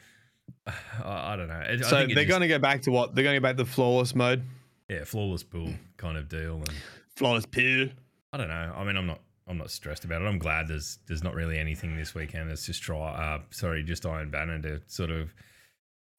[0.67, 1.55] I I don't know.
[1.55, 3.41] I- I So think they're just- going to go back to what they're going to
[3.41, 4.43] go back to the flawless mode,
[4.89, 6.57] yeah, flawless pool kind of deal.
[6.57, 6.71] And
[7.17, 7.89] flawless pill.
[8.33, 8.73] I don't know.
[8.77, 9.21] I mean, I'm not.
[9.47, 10.27] I'm not stressed about it.
[10.27, 12.51] I'm glad there's there's not really anything this weekend.
[12.51, 12.99] It's just try.
[13.13, 15.33] Uh, sorry, just Iron Banner to sort of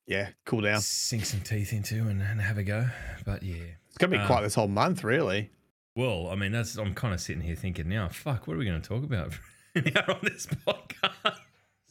[0.08, 0.82] Yeah, cool down.
[0.82, 2.88] sink some teeth into and, and have a go.
[3.26, 5.52] But yeah, It's gonna be Um, quite this whole month, really.
[5.96, 8.65] Well, I mean, that's I'm kind of sitting here thinking now, fuck, what are we
[8.65, 9.34] going to talk about
[9.76, 11.38] on this podcast?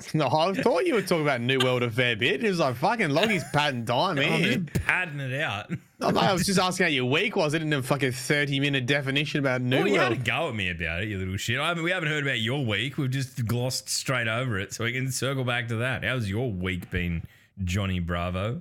[0.14, 2.44] No, I thought you were talking about New World a fair bit.
[2.44, 4.58] It was like fucking Loggie's padding time I'm here.
[4.58, 5.72] just padding it out.
[6.00, 7.52] I'm like, I was just asking how your week was.
[7.52, 10.20] It didn't have fucking 30 minute definition about New Well, you had World.
[10.20, 11.58] a go at me about it, you little shit.
[11.58, 12.96] I haven't, we haven't heard about your week.
[12.96, 16.04] We've just glossed straight over it, so we can circle back to that.
[16.04, 17.24] How's your week been,
[17.64, 18.61] Johnny Bravo?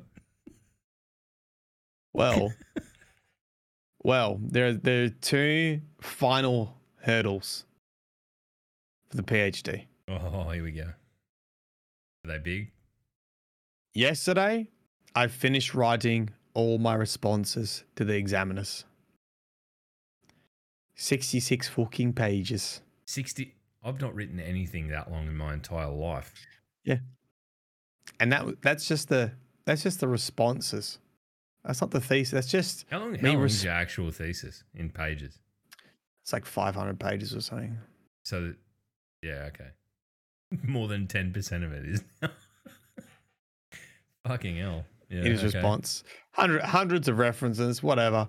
[2.14, 2.52] Well,
[4.04, 7.64] well, there, there are two final hurdles
[9.12, 9.86] for the PhD.
[10.10, 10.88] Oh, here we go.
[12.28, 12.72] Are they big?
[13.94, 14.68] Yesterday,
[15.16, 18.84] I finished writing all my responses to the examiners.
[20.96, 22.82] 66 fucking pages.
[23.06, 23.54] 60.
[23.84, 26.34] I've not written anything that long in my entire life.
[26.84, 26.98] Yeah.
[28.20, 29.32] And that that's just the
[29.66, 30.98] that's just the responses.
[31.64, 32.32] That's not the thesis.
[32.32, 35.40] That's just How long, how long res- is your actual thesis in pages?
[36.24, 37.78] it's like 500 pages or something.
[38.24, 38.56] So, that,
[39.22, 39.70] yeah, okay.
[40.64, 42.04] More than 10% of it is
[44.28, 44.86] Fucking hell.
[45.10, 45.58] Yeah, in his okay.
[45.58, 46.04] response.
[46.32, 48.28] Hundred, hundreds of references, whatever.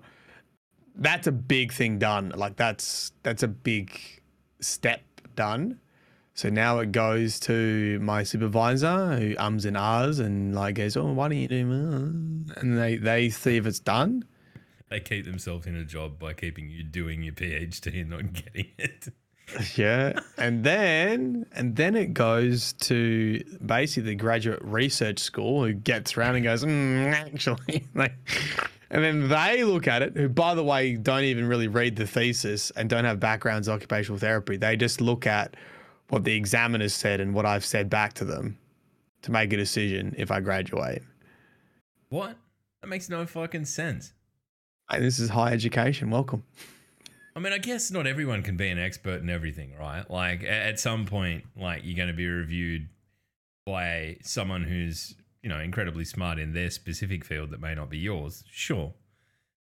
[0.95, 2.31] That's a big thing done.
[2.35, 3.99] Like that's that's a big
[4.61, 5.01] step
[5.35, 5.79] done.
[6.33, 11.11] So now it goes to my supervisor who ums and ahs and like goes, "Oh,
[11.11, 14.23] why don't you do?" more?" And they they see if it's done.
[14.89, 18.71] They keep themselves in a job by keeping you doing your PhD and not getting
[18.77, 19.09] it.
[19.75, 26.17] Yeah, and then and then it goes to basically the graduate research school who gets
[26.17, 28.13] around and goes, mm, actually, like,
[28.89, 30.15] and then they look at it.
[30.15, 33.73] Who, by the way, don't even really read the thesis and don't have backgrounds in
[33.73, 34.57] occupational therapy.
[34.57, 35.55] They just look at
[36.09, 38.57] what the examiners said and what I've said back to them
[39.21, 41.03] to make a decision if I graduate.
[42.09, 42.37] What?
[42.81, 44.13] That makes no fucking sense.
[44.89, 46.09] And this is higher education.
[46.09, 46.43] Welcome.
[47.39, 50.03] I mean, I guess not everyone can be an expert in everything, right?
[50.11, 52.89] Like at some point, like you're going to be reviewed
[53.65, 57.97] by someone who's you know incredibly smart in their specific field that may not be
[57.97, 58.43] yours.
[58.51, 58.93] Sure,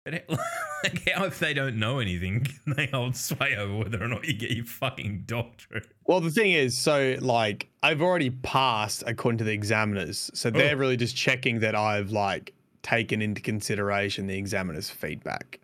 [0.04, 0.24] but
[0.84, 4.24] like, how if they don't know anything, can they hold sway over whether or not
[4.24, 5.88] you get your fucking doctorate?
[6.04, 10.76] Well, the thing is, so like I've already passed according to the examiners, so they're
[10.76, 10.78] Oh.
[10.78, 12.52] really just checking that I've like
[12.82, 15.58] taken into consideration the examiner's feedback.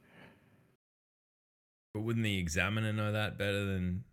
[1.94, 4.04] But wouldn't the examiner know that better than?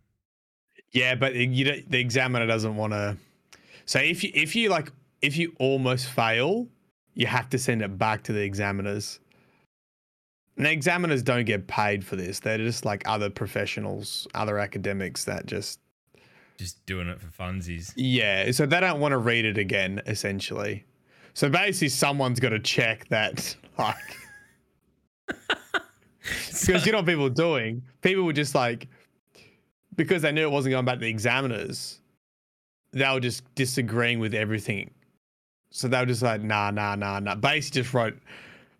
[0.92, 3.16] Yeah, but you don't, the examiner doesn't want to.
[3.86, 6.68] So if you if you like if you almost fail,
[7.14, 9.20] you have to send it back to the examiners.
[10.56, 12.40] And the examiners don't get paid for this.
[12.40, 15.80] They're just like other professionals, other academics that just
[16.58, 17.92] Just doing it for funsies.
[17.96, 20.84] Yeah, so they don't want to read it again, essentially.
[21.32, 23.96] So basically, someone's got to check that, like,
[26.66, 27.82] because you know what people are doing.
[28.02, 28.88] People were just like,
[29.96, 32.00] because they knew it wasn't going back to the examiners,
[32.92, 34.90] they were just disagreeing with everything.
[35.70, 37.34] So they were just like, nah, nah, nah, nah.
[37.34, 38.18] Basically, just wrote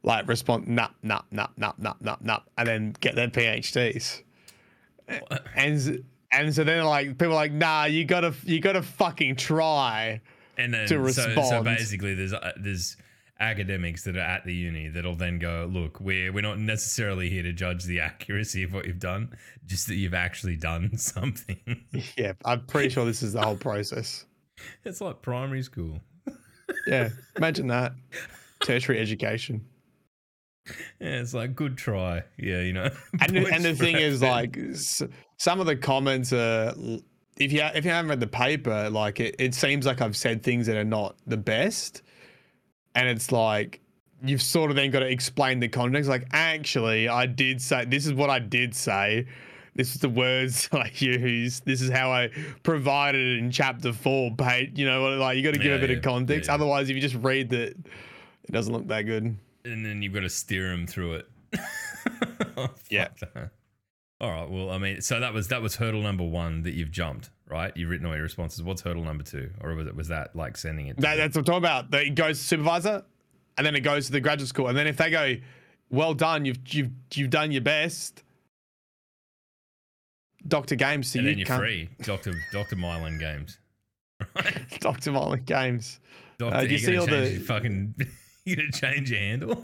[0.02, 4.22] like response, nah, nah, nah, nah, nah, nah, nah, and then get their PhDs.
[5.56, 10.20] And and so then like people are like, nah, you gotta you gotta fucking try.
[10.56, 11.64] And then to so, so respond.
[11.64, 12.96] basically there's uh, there's
[13.40, 17.42] academics that are at the uni that'll then go, look, we're we're not necessarily here
[17.42, 21.84] to judge the accuracy of what you've done, just that you've actually done something.
[22.16, 24.26] Yeah, I'm pretty sure this is the whole process.
[24.84, 26.00] it's like primary school.
[26.86, 27.92] Yeah, imagine that.
[28.60, 29.64] Tertiary education.
[31.00, 32.22] Yeah, it's like good try.
[32.38, 32.90] Yeah, you know.
[33.20, 34.58] And the, and the thing is, like,
[35.38, 36.74] some of the comments are.
[37.38, 40.42] If you if you haven't read the paper, like it, it seems like I've said
[40.42, 42.02] things that are not the best,
[42.94, 43.80] and it's like
[44.22, 46.08] you've sort of then got to explain the context.
[46.10, 49.26] Like, actually, I did say this is what I did say.
[49.76, 51.64] This is the words I used.
[51.64, 52.30] This is how I
[52.64, 54.30] provided it in chapter four.
[54.34, 56.48] Page, you know, like you got to give Yeah, a bit yeah, of context.
[56.48, 56.54] yeah.
[56.54, 59.36] Otherwise, if you just read that, it doesn't look that good.
[59.64, 61.28] and then you've got to steer them through it.
[62.56, 63.08] Oh, Yeah.
[63.20, 63.50] that.
[64.20, 64.50] All right.
[64.50, 67.74] Well, I mean, so that was that was hurdle number one that you've jumped, right?
[67.74, 68.62] You've written all your responses.
[68.62, 70.96] What's hurdle number two, or was it was that like sending it?
[70.96, 71.90] to That, that's what I'm talking about.
[71.90, 73.04] That It goes to supervisor,
[73.56, 75.36] and then it goes to the graduate school, and then if they go,
[75.88, 78.22] "Well done, you've you've you've done your best,"
[80.46, 81.58] Doctor Games to and you, then you're cunt.
[81.58, 83.58] free, Doctor Doctor Myelin Games.
[84.80, 85.98] Doctor Myelin Games.
[86.38, 87.94] Doctor, Uh, do you see all the- fucking.
[88.44, 89.54] you gonna change your handle?
[89.54, 89.62] Do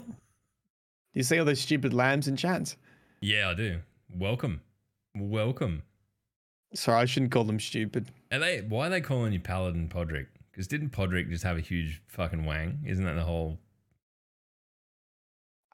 [1.13, 2.75] you see all those stupid lambs in chants?
[3.21, 3.79] Yeah, I do.
[4.09, 4.61] Welcome,
[5.15, 5.83] welcome.
[6.73, 8.09] Sorry, I shouldn't call them stupid.
[8.31, 8.61] Are they?
[8.61, 10.27] Why are they calling you Paladin Podrick?
[10.51, 12.79] Because didn't Podrick just have a huge fucking wang?
[12.85, 13.59] Isn't that the whole?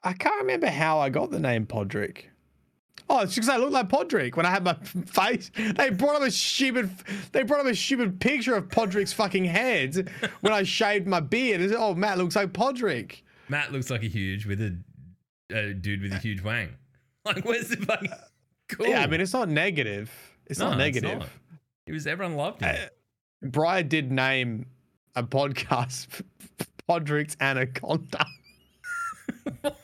[0.02, 2.24] I can't remember how I got the name Podrick.
[3.08, 4.74] Oh, it's because I look like Podrick when I had my
[5.06, 5.50] face.
[5.76, 6.90] They brought up a stupid.
[7.32, 10.10] They brought up a stupid picture of Podrick's fucking head
[10.42, 11.60] when I shaved my beard.
[11.60, 13.22] Said, Oh, Matt looks like Podrick.
[13.48, 14.76] Matt looks like a huge with a,
[15.50, 16.70] a dude with a huge wang.
[17.26, 18.10] Like, where's the fucking
[18.68, 18.86] cool?
[18.86, 20.10] Yeah, I mean, it's not negative.
[20.46, 21.20] It's No, not it's negative.
[21.20, 21.28] not.
[21.86, 22.92] It was everyone loved it.
[23.42, 24.66] Uh, Brian did name
[25.16, 26.22] a podcast
[26.88, 28.26] Podrick's Anaconda.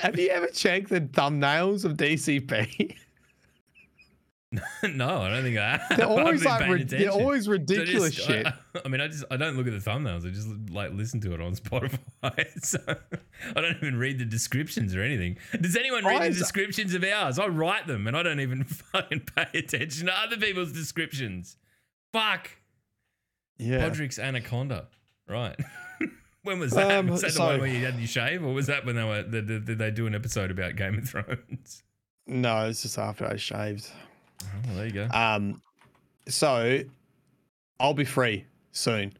[0.00, 2.96] Have you ever checked the thumbnails of DCP?
[4.94, 5.76] no, I don't think I.
[5.78, 5.82] Have.
[5.96, 8.46] They're always like rid- they're always ridiculous just- shit.
[8.46, 8.52] I,
[8.84, 10.26] I mean, I just I don't look at the thumbnails.
[10.26, 11.98] I just like listen to it on Spotify.
[12.62, 12.78] So
[13.54, 15.36] I don't even read the descriptions or anything.
[15.60, 17.38] Does anyone read Why the descriptions of ours?
[17.38, 21.56] I write them, and I don't even fucking pay attention to other people's descriptions.
[22.12, 22.50] Fuck.
[23.58, 23.88] yeah.
[23.88, 24.86] Podrick's Anaconda.
[25.28, 25.56] Right.
[26.42, 26.90] when was that?
[26.98, 28.96] Um, was that the so- one where you had your shave, or was that when
[28.96, 31.82] they were did, did they do an episode about Game of Thrones?
[32.26, 33.90] No, it's just after I shaved.
[34.44, 35.08] Oh, well, there you go.
[35.12, 35.60] Um,
[36.28, 36.80] so
[37.80, 39.12] I'll be free soon.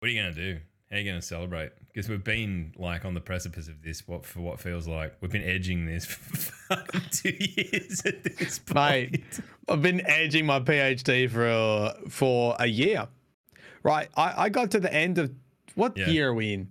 [0.00, 0.58] What are you gonna do?
[0.90, 1.70] How are you gonna celebrate?
[1.86, 4.06] Because we've been like on the precipice of this.
[4.08, 4.40] What for?
[4.40, 6.36] What feels like we've been edging this for
[6.76, 8.76] fucking two years at this point.
[9.12, 9.24] Mate,
[9.68, 13.08] I've been edging my PhD for uh, for a year.
[13.84, 15.32] Right, I, I got to the end of
[15.74, 16.08] what Yeah.
[16.08, 16.68] year are we in?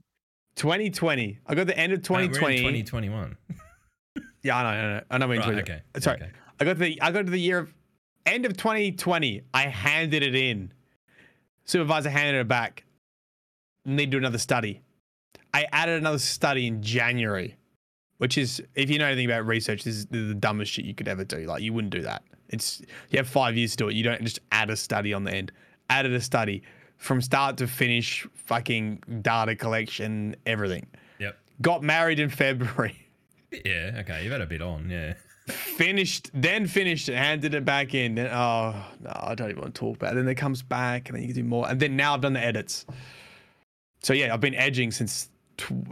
[0.55, 1.39] 2020.
[1.45, 3.37] I got to the end of Uh, we're in 2021.
[4.43, 5.25] Yeah, I know, I know, I know.
[5.25, 5.61] I'm in Right, 20.
[5.61, 6.31] okay, Sorry, okay.
[6.61, 7.73] I got to the I got to the year of
[8.27, 9.41] end of 2020.
[9.51, 10.71] I handed it in.
[11.65, 12.83] Supervisor handed it back.
[13.83, 14.79] Need to do another study.
[15.55, 17.57] I added another study in January,
[18.19, 21.07] which is if you know anything about research, this is the dumbest shit you could
[21.07, 21.47] ever do.
[21.47, 22.21] Like you wouldn't do that.
[22.49, 23.95] It's you have five years to do it.
[23.95, 25.51] You don't just add a study on the end.
[25.89, 26.61] Added a study
[26.97, 30.85] from start to finish, fucking data collection, everything.
[31.17, 31.39] Yep.
[31.63, 33.07] Got married in February.
[33.65, 33.97] Yeah.
[34.01, 34.23] Okay.
[34.23, 34.91] You've had a bit on.
[34.91, 35.15] Yeah.
[35.47, 38.15] Finished, then finished handed it back in.
[38.15, 40.15] Then, oh, no, I don't even want to talk about it.
[40.15, 41.67] Then it comes back, and then you can do more.
[41.69, 42.85] And then now I've done the edits.
[44.03, 45.29] So yeah, I've been edging since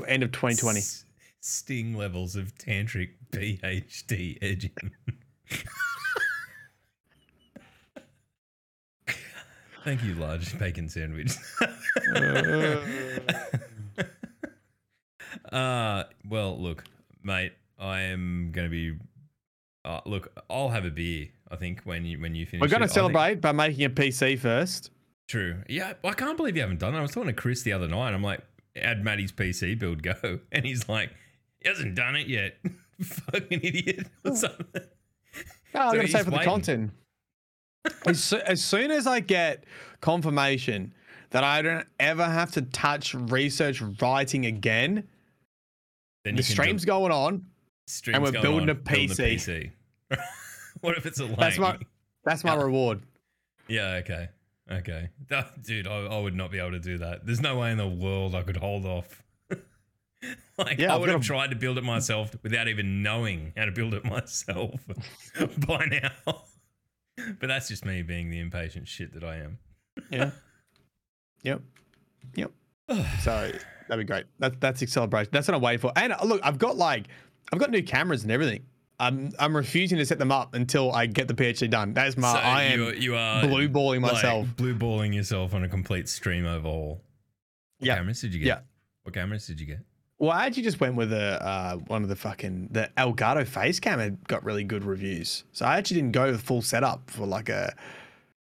[0.08, 0.80] end of 2020.
[0.80, 1.06] S-
[1.42, 4.72] Sting levels of tantric PhD edging.
[9.86, 11.32] Thank you, large bacon sandwich.
[15.52, 16.84] uh, well, look,
[17.24, 18.98] mate, I am going to be.
[19.86, 21.28] Uh, look, I'll have a beer.
[21.52, 22.62] I think when you when you finish.
[22.62, 22.70] We're it.
[22.72, 24.92] I to think- celebrate by making a PC first.
[25.28, 25.64] True.
[25.70, 26.98] Yeah, I can't believe you haven't done it.
[26.98, 28.14] I was talking to Chris the other night.
[28.14, 28.42] I'm like,
[28.76, 31.12] add Matty's PC build go, and he's like,
[31.62, 32.58] he hasn't done it yet.
[33.02, 34.82] Fucking idiot or something.
[35.74, 36.92] No, I'm So going to say for the content.
[38.06, 39.64] as, so- as soon as I get
[40.02, 40.94] confirmation
[41.30, 45.08] that I don't ever have to touch research writing again,
[46.26, 47.46] Then the stream's build- going on.
[47.90, 49.72] Stream's and we're building on, a PC.
[50.12, 50.18] PC.
[50.82, 51.36] what if it's a lane?
[51.38, 51.78] That's my
[52.24, 53.02] that's my reward.
[53.68, 53.96] Yeah.
[54.04, 54.30] Okay.
[54.72, 55.10] Okay.
[55.30, 57.26] That- Dude, I, I would not be able to do that.
[57.26, 59.24] There's no way in the world I could hold off.
[60.58, 63.66] like Yeah, I would have a- tried to build it myself without even knowing how
[63.66, 64.80] to build it myself
[65.68, 66.12] by now.
[67.40, 69.60] but that's just me being the impatient shit that I am.
[70.12, 70.32] Yeah.
[71.44, 71.62] yep.
[72.36, 72.52] Yep.
[73.22, 73.52] so
[73.88, 74.26] that'd be great.
[74.40, 75.30] That, that's a celebration.
[75.32, 75.92] That's what I'm waiting for.
[75.96, 77.08] And look, I've got like,
[77.52, 78.64] I've got new cameras and everything.
[79.00, 81.94] I'm I'm refusing to set them up until I get the PhD done.
[81.94, 82.34] That's my.
[82.34, 84.48] So I am you, you are blue balling like, myself.
[84.58, 87.02] blue balling yourself on a complete stream overhaul.
[87.78, 87.96] What Yeah.
[87.96, 88.48] cameras did you get?
[88.48, 88.60] Yeah.
[89.04, 89.80] What cameras did you get?
[90.18, 93.80] Well, I actually just went with a uh, one of the fucking the Elgato face
[93.80, 95.46] cam had got really good reviews.
[95.54, 97.74] So I actually didn't go the full setup for like a.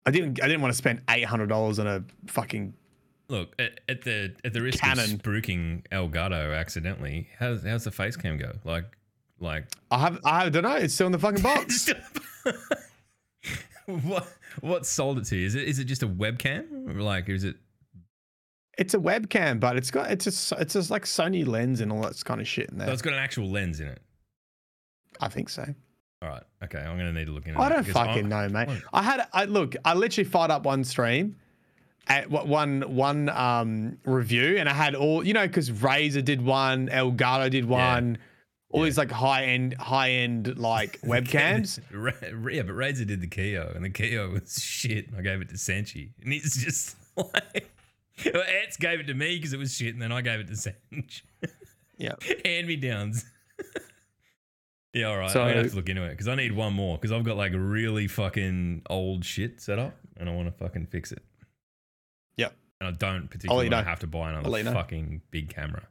[0.05, 0.43] I didn't.
[0.43, 2.73] I didn't want to spend eight hundred dollars on a fucking.
[3.33, 5.13] Look, at, at the at the risk Canon.
[5.15, 8.51] of spruiking Elgato accidentally, how's how's the face cam go?
[8.63, 8.85] Like
[9.39, 10.19] like I have.
[10.23, 10.75] I don't know.
[10.75, 11.91] It's still in the fucking box.
[13.85, 14.27] what
[14.61, 15.45] what sold it to you?
[15.45, 16.95] Is it is it just a webcam?
[17.01, 17.55] Like is it
[18.77, 22.01] it's a webcam, but it's got it's just it's just like Sony lens and all
[22.01, 22.87] that kind of shit in there.
[22.87, 24.01] so it's got an actual lens in it?
[25.19, 25.65] I think so.
[26.21, 28.67] All right, okay, I'm gonna need to look into I don't fucking I'm- know, mate.
[28.67, 28.77] What?
[28.93, 29.75] I had I look.
[29.83, 31.35] I literally fired up one stream,
[32.07, 36.87] at one one um review, and I had all you know because Razer did one,
[36.89, 38.17] Elgato did one,
[38.69, 38.85] all Yeah.
[38.85, 41.79] these like high end high end like webcams.
[41.91, 45.07] Yeah, but Razer did the Kiyo, and the Kiyo was shit.
[45.17, 47.69] I gave it to Senchi, and he's just like,
[48.25, 50.53] Eds gave it to me because it was shit, and then I gave it to
[50.53, 51.21] Sench.
[51.97, 52.15] yeah.
[52.45, 53.25] Hand me downs.
[54.93, 55.31] yeah, all right.
[55.31, 57.23] So- I'm gonna have to look into it because I need one more because I've
[57.23, 61.23] got like really fucking old shit set up, and I want to fucking fix it.
[62.85, 64.73] And I don't particularly want to have to buy another you know.
[64.73, 65.83] fucking big camera.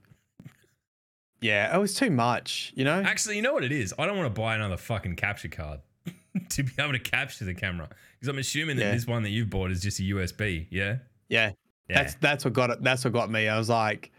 [1.41, 3.03] Yeah, it was too much, you know.
[3.03, 3.93] Actually, you know what it is?
[3.99, 5.81] I don't want to buy another fucking capture card
[6.51, 7.89] to be able to capture the camera
[8.21, 8.93] because I'm assuming that Yeah.
[8.93, 10.67] this one that you've bought is just a USB.
[10.71, 10.99] Yeah.
[11.29, 11.53] Yeah,
[11.89, 12.03] Yeah.
[12.03, 12.83] that's that's what got it.
[12.83, 13.49] That's what got me.
[13.49, 14.13] I was like,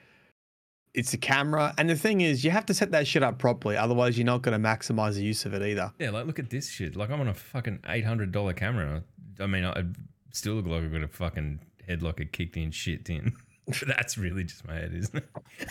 [0.94, 3.78] it's a camera, and the thing is, you have to set that shit up properly,
[3.78, 5.92] otherwise you're not going to maximize the use of it either.
[6.00, 6.10] yeah.
[6.12, 6.96] Like, look at this shit.
[6.96, 9.04] Like, I'm on a fucking eight hundred dollar camera.
[9.40, 9.84] I mean, I
[10.32, 13.34] still look like I've got a fucking head like a kicked in shit in.
[13.88, 15.30] That's really just my head, isn't it?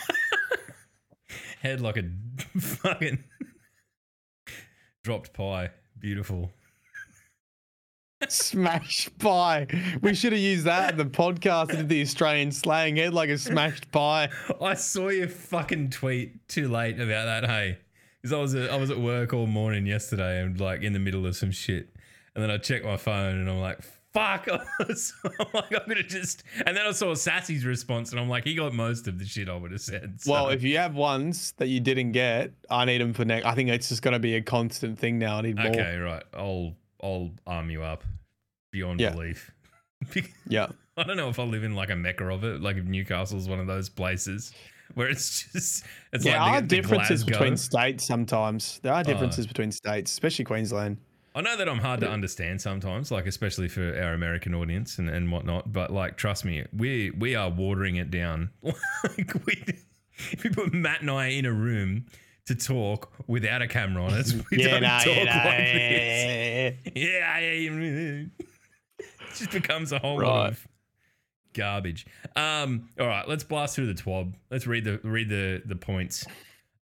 [1.61, 2.03] head like a
[2.59, 3.23] fucking
[5.03, 5.71] dropped pie.
[5.99, 6.51] Beautiful.
[8.29, 9.67] Smashed pie.
[10.01, 13.29] We should have used that in the podcast and did the Australian slang head like
[13.29, 14.29] a smashed pie.
[14.61, 17.45] I saw your fucking tweet too late about that.
[17.45, 17.79] Hey,
[18.21, 20.99] because I was at, I was at work all morning yesterday and like in the
[20.99, 21.93] middle of some shit,
[22.33, 23.79] and then I checked my phone and I'm like,
[24.13, 24.47] fuck.
[24.79, 26.43] Was, I'm like, I'm gonna just.
[26.65, 29.49] And then I saw Sassy's response and I'm like, he got most of the shit
[29.49, 30.21] I would have said.
[30.21, 30.31] So.
[30.31, 33.45] Well, if you have ones that you didn't get, I need them for next.
[33.45, 35.37] I think it's just going to be a constant thing now.
[35.37, 35.67] I need more.
[35.67, 38.03] okay, right, I'll I'll arm you up
[38.71, 39.11] beyond Yeah.
[39.11, 39.51] belief.
[40.47, 40.67] Yeah.
[40.97, 43.47] I don't know if I live in like a mecca of it, like if Newcastle's
[43.47, 44.53] one of those places
[44.93, 47.39] where it's just it's There like are the- the differences Glasgow.
[47.39, 48.79] between states sometimes.
[48.83, 49.03] There are oh.
[49.03, 50.97] differences between states, especially Queensland.
[51.35, 55.09] I know that I'm hard to understand sometimes, like especially for our American audience and,
[55.09, 55.71] and whatnot.
[55.71, 58.51] But like, trust me, we we are watering it down.
[58.63, 59.63] like we,
[60.31, 62.05] if you put Matt and I in a room
[62.45, 66.69] to talk without a camera on us, we yeah, don't no, talk yeah, like yeah,
[66.69, 66.75] this.
[66.85, 67.39] yeah, yeah.
[67.39, 68.25] Yeah, yeah,
[68.99, 70.67] it just becomes a whole lot of
[71.53, 72.05] garbage.
[72.35, 74.33] Um, all right, let's blast through the twab.
[74.51, 76.25] Let's read the read the the points.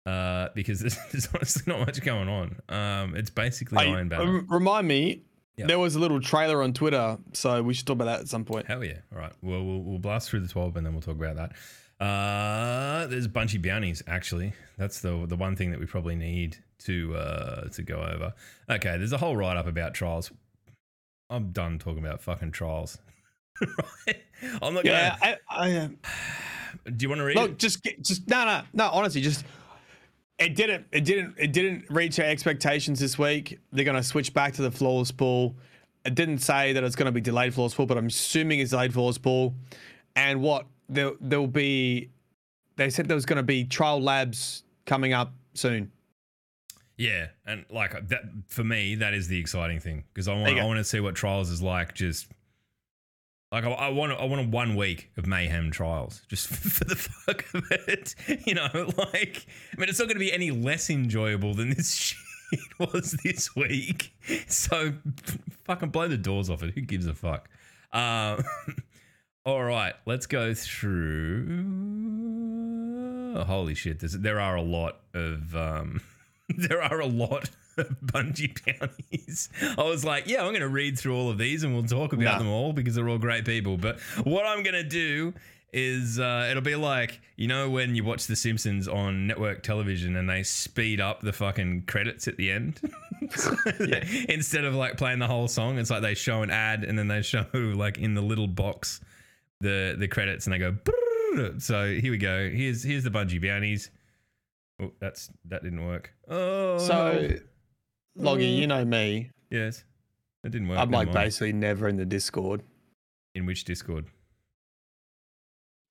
[0.06, 2.56] Uh, because there's, there's honestly not much going on.
[2.68, 4.24] Um, it's basically Iron Banner.
[4.32, 5.22] rem- remind me,
[5.56, 5.66] Yeah.
[5.66, 8.44] there was a little trailer on Twitter, so we should talk about that at some
[8.44, 8.66] point.
[8.66, 8.98] Hell yeah!
[9.12, 11.52] All right, well we'll, we'll blast through the twab and then we'll talk about that.
[12.04, 14.02] Uh, there's Bungie bounties.
[14.06, 18.32] Actually, that's the the one thing that we probably need to uh to go over.
[18.70, 20.30] Okay, there's a whole write up about trials.
[21.28, 22.96] I'm done talking about fucking trials.
[24.06, 24.16] right?
[24.62, 25.36] I'm not Yeah, gonna.
[25.50, 25.90] I, I,
[26.96, 27.58] Do you want to read look, it?
[27.58, 28.88] just just no, no, no.
[28.90, 29.44] Honestly, just
[30.40, 33.58] it didn't, it didn't, it didn't reach our expectations this week.
[33.72, 35.54] They're going to switch back to the flawless pool.
[36.04, 38.70] It didn't say that it's going to be delayed flawless pool, but I'm assuming it's
[38.70, 39.54] delayed flawless pool.
[40.16, 42.10] And what there there'll be,
[42.76, 45.92] they said there was going to be trial labs coming up soon.
[46.96, 50.64] Yeah, and like that for me, that is the exciting thing because I want I
[50.64, 51.94] want to see what trials is like.
[51.94, 52.28] Just
[53.52, 56.96] like I, I want I want a one week of mayhem trials just for the
[56.96, 58.14] fuck of it.
[58.46, 61.94] You know, like I mean, it's not going to be any less enjoyable than this
[61.94, 64.12] shit was this week.
[64.46, 64.92] So
[65.64, 66.74] fucking blow the doors off it.
[66.74, 67.48] Who gives a fuck?
[67.92, 68.44] Um,
[69.44, 71.48] all right, let's go through.
[73.46, 73.98] Holy shit!
[74.00, 75.54] There are a lot of.
[75.56, 76.00] Um,
[76.58, 79.48] there are a lot of Bungie bounties.
[79.78, 82.12] I was like, yeah, I'm going to read through all of these and we'll talk
[82.12, 82.38] about Nah.
[82.38, 83.76] them all because they're all great people.
[83.76, 85.32] But what I'm going to do
[85.72, 90.16] is uh, it'll be like, you know, when you watch The Simpsons on network television
[90.16, 92.80] and they speed up the fucking credits at the end.
[94.28, 97.08] Instead of like playing the whole song, it's like they show an ad and then
[97.08, 99.00] they show like in the little box
[99.60, 100.76] the the credits and they go.
[101.58, 102.48] So here we go.
[102.50, 103.90] Here's here's the Bungie bounties.
[104.80, 106.12] Oh, that's that didn't work.
[106.28, 107.28] Oh, So,
[108.16, 108.58] Loggy, Mm.
[108.60, 109.30] you know me.
[109.50, 109.84] yes,
[110.44, 110.78] it didn't work.
[110.78, 111.14] I'm like mind.
[111.14, 112.62] basically never in the Discord.
[113.34, 114.06] in which Discord?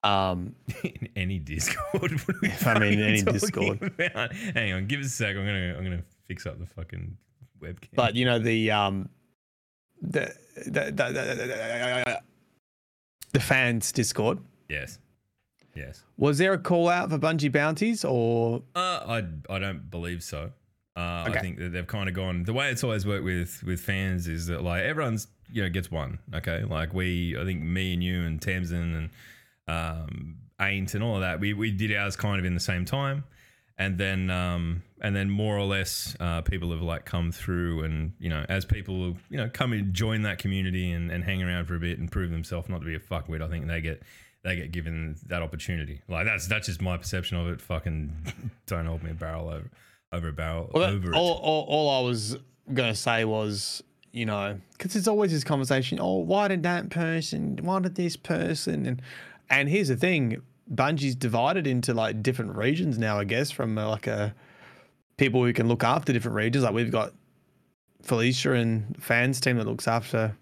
[0.04, 2.02] Um, in any Discord.
[2.02, 3.82] What are we If I'm in fucking any Discord.
[4.00, 4.34] about?
[4.34, 5.36] Hang on, give us a sec.
[5.36, 7.18] I'm gonna I'm gonna fix up the fucking
[7.62, 7.90] webcam.
[7.96, 9.10] but you know the um,
[10.02, 10.34] the
[10.66, 11.12] the the, the,
[12.06, 12.22] the,
[13.34, 14.40] the fans Discord.
[14.70, 15.00] yes,
[15.80, 16.04] yes.
[16.18, 20.52] Was there a call out for Bungie bounties or Uh, I I don't believe so.
[20.98, 22.44] Uh, I think that they've kind of gone.
[22.44, 25.90] The way it's always worked with with fans is that like everyone's you know gets
[25.90, 26.20] one.
[26.34, 29.10] Okay, like we, I think me and you and Tamsin and
[29.68, 31.40] um, Ain't and all of that.
[31.40, 33.24] We we did ours kind of in the same time,
[33.80, 38.12] and then um, and then more or less uh, people have like come through and
[38.20, 41.66] you know as people you know come and join that community and, and hang around
[41.66, 43.42] for a bit and prove themselves not to be a fuckwit.
[43.42, 44.04] I think they get
[44.44, 46.02] they get given that opportunity.
[46.08, 47.60] Like that's that's just my perception of it.
[47.62, 48.12] Fucking
[48.68, 49.72] don't hold me a barrel over
[50.12, 51.42] over a barrel Well, that- over all, it.
[51.42, 52.38] all, all I was
[52.74, 56.00] gonna say was, you know, because there's always this conversation.
[56.02, 57.58] Oh, why did that person?
[57.62, 58.86] Why did this person?
[58.86, 59.02] And
[59.50, 60.42] and here's the thing:
[60.74, 63.20] Bungie's divided into like different regions now.
[63.20, 64.34] I guess from uh, like a
[65.18, 66.64] people who can look after different regions.
[66.64, 67.14] Like we've got
[68.02, 70.36] Felicia and fans team that looks after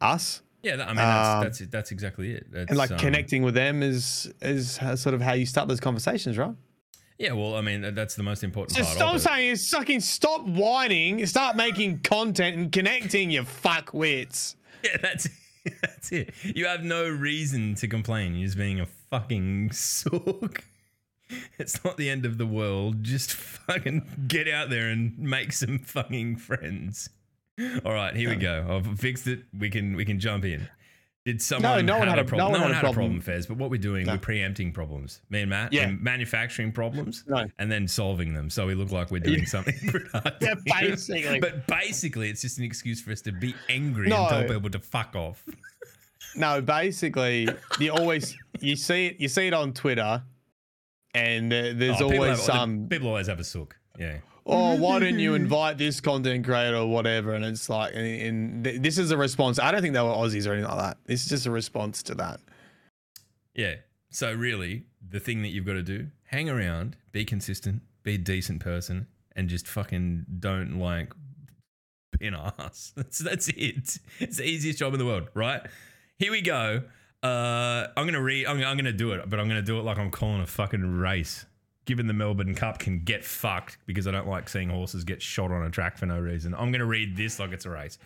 [0.00, 2.46] us, Yeah, that, I mean that's, um, that's that's exactly it.
[2.52, 5.80] That's, and like um, connecting with them is is sort of how you start those
[5.80, 6.54] conversations, right?
[7.18, 9.20] Yeah, well, I mean that's the most important Just part.
[9.20, 14.54] stop saying is fucking stop whining, start making content and connecting, you fuckwits.
[14.84, 15.26] Yeah, that's
[15.82, 16.34] that's it.
[16.44, 18.36] You have no reason to complain.
[18.36, 20.64] You're just being a fucking sook.
[21.58, 23.02] It's not the end of the world.
[23.02, 27.08] Just fucking get out there and make some fucking friends.
[27.84, 28.64] All right, here we go.
[28.70, 29.40] I've fixed it.
[29.58, 30.68] We can we can jump in.
[31.24, 32.52] Did someone no one have had a problem?
[32.52, 32.94] no one had a problem.
[33.06, 33.46] problem, Fez.
[33.48, 34.12] But what we're doing, No.
[34.12, 35.20] we're preempting problems.
[35.28, 35.90] Me and Matt, Yeah.
[35.90, 37.46] manufacturing problems No.
[37.58, 40.62] and then solving them, so we look like we're doing something productive.
[40.64, 41.40] Yeah, basically.
[41.40, 44.20] But basically, it's just an excuse for us to be angry No.
[44.20, 45.44] and tell people to fuck off.
[46.36, 47.48] No, basically,
[47.80, 50.22] you always you see it you see it on Twitter,
[51.14, 53.76] and uh, there's Oh, people always have- some people always have a sook.
[53.98, 54.18] Yeah.
[54.44, 58.64] oh why didn't you invite this content creator or whatever, and it's like and, and
[58.64, 59.58] th- this is a response.
[59.58, 60.98] I don't think they were Aussies or anything like that.
[61.06, 62.40] This is just a response to that.
[63.54, 63.76] Yeah.
[64.10, 68.18] So really, the thing that you've got to do, hang around, be consistent, be a
[68.18, 71.12] decent person, and just fucking don't like
[72.18, 72.92] pin ass.
[72.96, 73.98] That's that's it.
[74.20, 75.60] It's the easiest job in the world, right?
[76.18, 76.82] Here we go.
[77.22, 78.46] Uh, I'm gonna read.
[78.46, 80.98] I'm, I'm gonna do it, but I'm gonna do it like I'm calling a fucking
[80.98, 81.44] race.
[81.84, 85.50] given the Melbourne Cup can get fucked because I don't like seeing horses get shot
[85.52, 86.54] on a track for no reason.
[86.54, 87.98] I'm to read this like it's a race.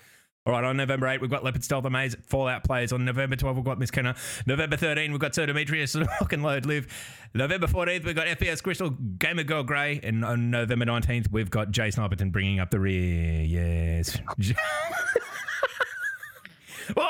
[0.47, 2.95] All right, on November 8, we've got Leopard Stealth Amaze, Fallout Players.
[2.95, 4.15] On November 12, we've got Miss Kenner.
[4.47, 6.87] November 13, we've got Sir Demetrius, Lock and Load Live.
[7.35, 10.01] November 14th, we've got FPS Crystal, Gamer Girl Grey.
[10.03, 13.43] And on November 19th, we've got Jay Sniperton bringing up the rear.
[13.43, 14.19] Yes.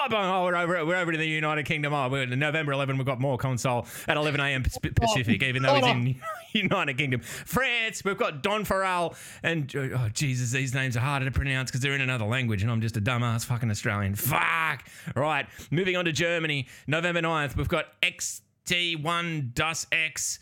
[0.02, 1.92] Oh, oh, we're over, we're over to the United Kingdom.
[1.92, 4.62] Oh, we're, November 11, we've got more console at 11 a.m.
[4.62, 6.20] Pacific, even though he's in
[6.52, 7.20] United Kingdom.
[7.20, 9.14] France, we've got Don Farrell.
[9.42, 12.62] And, oh, oh Jesus, these names are harder to pronounce because they're in another language,
[12.62, 14.14] and I'm just a dumbass fucking Australian.
[14.14, 14.86] Fuck.
[15.14, 16.66] Right, moving on to Germany.
[16.86, 20.38] November 9th, we've got XT1 Dus X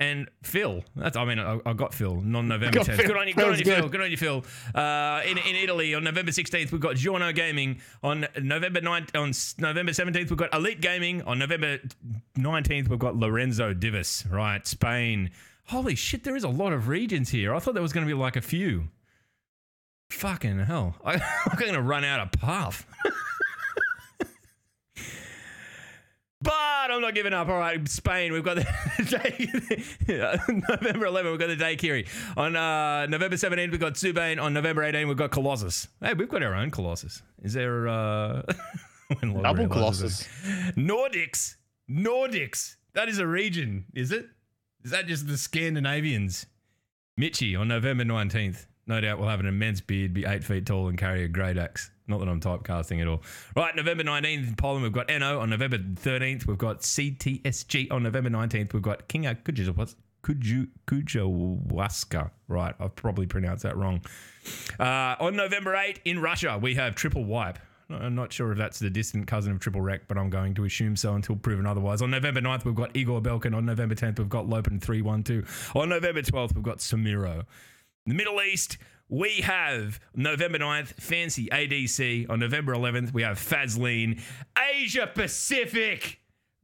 [0.00, 0.84] and Phil.
[0.96, 3.06] That's I mean I, I got Phil non November 10th.
[3.06, 3.76] Good on you, good on you, good.
[3.76, 3.88] Phil.
[3.88, 4.44] Good on you, Phil.
[4.74, 7.80] Uh, in, in Italy on November 16th we've got Giorno Gaming.
[8.02, 9.32] On November 9th, on
[9.62, 11.22] November 17th we've got Elite Gaming.
[11.22, 11.78] On November
[12.36, 14.30] 19th we've got Lorenzo Divis.
[14.30, 15.30] Right, Spain.
[15.66, 17.54] Holy shit, there is a lot of regions here.
[17.54, 18.88] I thought there was going to be like a few.
[20.10, 20.94] Fucking hell.
[21.04, 21.14] I,
[21.50, 22.86] I'm going to run out of path.
[26.40, 27.48] But I'm not giving up.
[27.48, 28.32] All right, Spain.
[28.32, 28.64] We've got the
[30.06, 30.32] day,
[30.68, 31.32] November 11.
[31.32, 32.06] We've got the day Kiri.
[32.36, 34.40] On uh, November 17, we've got Subane.
[34.40, 35.88] On November 18, we've got Colossus.
[36.00, 37.22] Hey, we've got our own Colossus.
[37.42, 38.42] Is there uh,
[39.42, 40.28] Double Colossus.
[40.76, 41.56] Nordics.
[41.90, 42.76] Nordics.
[42.94, 44.26] That is a region, is it?
[44.84, 46.46] Is that just the Scandinavians?
[47.16, 48.66] Mitchy on November 19th.
[48.88, 51.58] No doubt will have an immense beard, be eight feet tall, and carry a great
[51.58, 51.90] axe.
[52.06, 53.22] Not that I'm typecasting at all.
[53.54, 55.40] Right, November 19th in Poland, we've got NO.
[55.40, 57.92] On November 13th, we've got CTSG.
[57.92, 59.36] On November 19th, we've got Kinga
[60.86, 62.30] Kujawaska.
[62.48, 64.00] Right, I've probably pronounced that wrong.
[64.80, 67.58] Uh, on November 8th in Russia, we have Triple Wipe.
[67.90, 70.64] I'm not sure if that's the distant cousin of Triple Wreck, but I'm going to
[70.64, 72.02] assume so until proven otherwise.
[72.02, 73.54] On November 9th, we've got Igor Belkin.
[73.54, 75.72] On November 10th, we've got Lopen 312.
[75.74, 77.44] On November 12th, we've got Samiro.
[78.08, 78.78] The Middle East,
[79.10, 82.30] we have November 9th, Fancy ADC.
[82.30, 84.18] On November 11th, we have Fazleen.
[84.72, 86.18] Asia Pacific,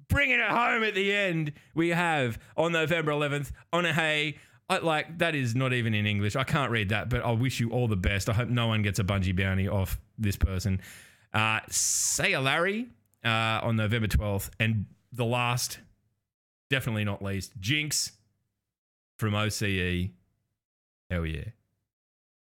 [0.09, 4.39] bringing it home at the end, we have on November 11th, Onahay.
[4.71, 6.35] I, like, that is not even in English.
[6.35, 8.31] I can't read that, but I wish you all the best.
[8.31, 10.81] I hope no one gets a Bungie bounty off this person.
[11.35, 12.89] Uh, Say Larry
[13.23, 14.49] uh, on November 12th.
[14.59, 15.79] And the last,
[16.71, 18.13] definitely not least, Jinx
[19.19, 20.11] from OCE.
[21.15, 21.45] Hell yeah.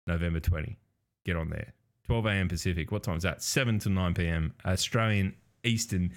[0.07, 0.80] November 20.
[1.26, 1.74] Get on there.
[2.07, 2.47] 12 a.m.
[2.49, 2.91] Pacific.
[2.91, 3.43] What time is that?
[3.43, 4.53] 7 to 9 p.m.
[4.65, 6.11] Australian Eastern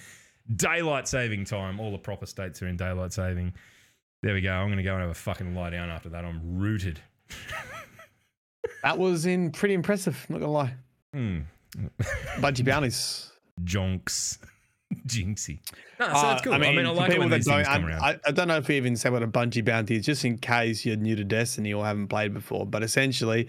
[0.56, 1.78] Daylight Saving Time.
[1.78, 3.52] All the proper states are in daylight saving.
[4.22, 4.52] There we go.
[4.52, 6.24] I'm going to go and have a fucking lie down after that.
[6.24, 7.00] I'm rooted.
[8.82, 10.26] That was in pretty impressive.
[10.28, 10.74] Not gonna lie.
[11.12, 11.40] Hmm.
[12.38, 13.32] Bungie bounties.
[13.64, 14.38] Jonks.
[15.06, 15.58] Jinxie.
[15.98, 16.54] No, so Uh, that's cool.
[16.54, 17.66] I mean, I, for like it people that don't-.
[17.66, 20.38] I, I don't know if we even say what a Bungie bounty is, just in
[20.38, 22.66] case you're new to Destiny or haven't played before.
[22.66, 23.48] But essentially,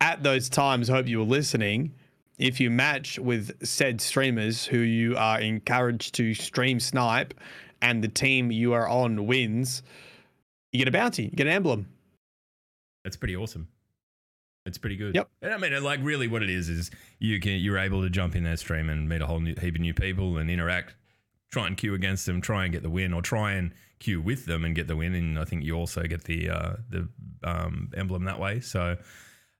[0.00, 1.92] at those times, hope you were listening.
[2.38, 7.34] If you match with said streamers who you are encouraged to stream snipe,
[7.82, 9.82] and the team you are on wins,
[10.72, 11.86] you get a bounty, you get an emblem.
[13.04, 13.68] That's pretty awesome.
[14.66, 15.14] It's pretty good.
[15.14, 15.30] Yep.
[15.42, 18.34] And I mean, like, really, what it is is you can you're able to jump
[18.34, 20.94] in their stream and meet a whole new, heap of new people and interact,
[21.50, 24.46] try and queue against them, try and get the win, or try and queue with
[24.46, 25.14] them and get the win.
[25.14, 27.08] And I think you also get the uh, the
[27.44, 28.60] um, emblem that way.
[28.60, 28.96] So,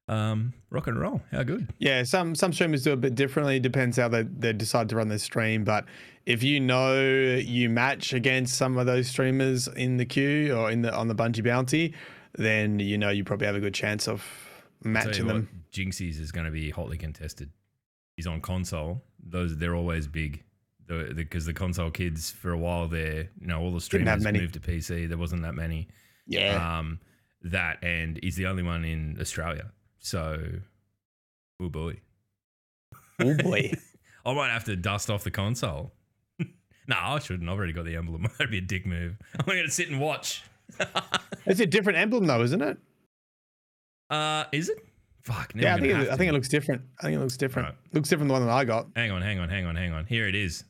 [0.08, 1.22] um, rock and roll.
[1.30, 1.72] How good.
[1.78, 3.60] Yeah, some some streamers do it a bit differently.
[3.60, 5.62] Depends how they, they decide to run their stream.
[5.62, 5.84] But
[6.26, 10.82] if you know you match against some of those streamers in the queue or in
[10.82, 11.94] the on the Bungie bounty,
[12.34, 14.24] then you know you probably have a good chance of
[14.92, 15.64] matching you what, them.
[15.72, 17.50] Jinxie's is going to be hotly contested.
[18.16, 19.02] He's on console.
[19.24, 20.42] Those they're always big.
[20.86, 24.22] Because the, because the console kids for a while there, you know, all the streamers
[24.24, 25.08] moved to PC.
[25.08, 25.88] There wasn't that many.
[26.26, 26.78] Yeah.
[26.78, 27.00] Um,
[27.42, 29.72] that and he's the only one in Australia.
[29.98, 30.40] So,
[31.60, 32.00] oh boy,
[33.20, 33.72] oh boy.
[34.26, 35.92] I might have to dust off the console.
[36.40, 37.48] no, I shouldn't.
[37.48, 38.26] I've already got the emblem.
[38.38, 39.16] That'd be a dick move.
[39.38, 40.42] I'm going to sit and watch.
[41.46, 42.78] It's a different emblem though, isn't it?
[44.10, 44.78] Uh, is it?
[45.22, 45.52] Fuck.
[45.56, 46.82] yeah, I think it, I think it looks different.
[47.00, 47.68] I think it looks different.
[47.68, 47.76] Right.
[47.94, 48.86] Looks different than the one that I got.
[48.94, 50.06] Hang on, hang on, hang on, hang on.
[50.06, 50.62] Here it is.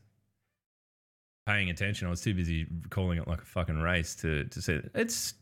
[1.46, 2.06] Paying attention.
[2.06, 4.90] I was too busy calling it like a fucking race to to see it.
[4.94, 5.34] It's.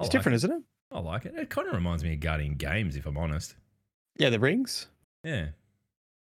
[0.00, 0.62] I It's like different, isn't it?
[0.90, 1.34] I like it.
[1.36, 3.54] It kind of reminds me of Guardian Games, if I'm honest.
[4.18, 4.86] Yeah, the rings.
[5.24, 5.48] Yeah.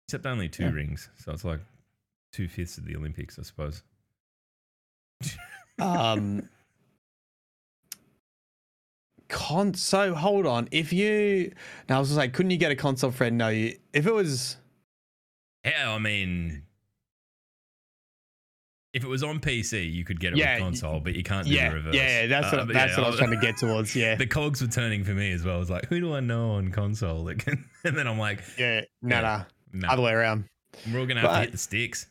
[0.07, 0.71] Except only two Yeah.
[0.71, 1.61] rings, so it's like
[2.33, 3.83] two fifths of the Olympics, I suppose.
[5.79, 6.47] Um
[9.31, 10.67] con so hold on.
[10.71, 11.51] If you
[11.89, 13.37] now I was gonna say, couldn't you get a console friend?
[13.37, 14.57] No, you if it was
[15.65, 16.63] Yeah, I mean,
[18.93, 21.47] If it was on PC, you could get it Yeah, with console, but you can't
[21.47, 21.95] do Yeah, the reverse.
[21.95, 23.95] yeah, that's Uh, what but that's yeah, what I was trying to get towards.
[23.95, 25.55] Yeah, The cogs were turning for me as well.
[25.55, 27.63] I was like, who do I know on console that can?
[27.85, 29.45] And then I'm like, yeah, no, Yeah.
[29.71, 30.43] no, no, other way around.
[30.91, 32.07] we're all gonna have to hit the sticks.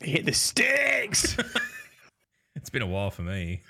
[0.00, 1.36] Hit the sticks.
[2.54, 3.62] It's been a while for me.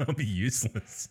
[0.00, 1.08] I'll be useless.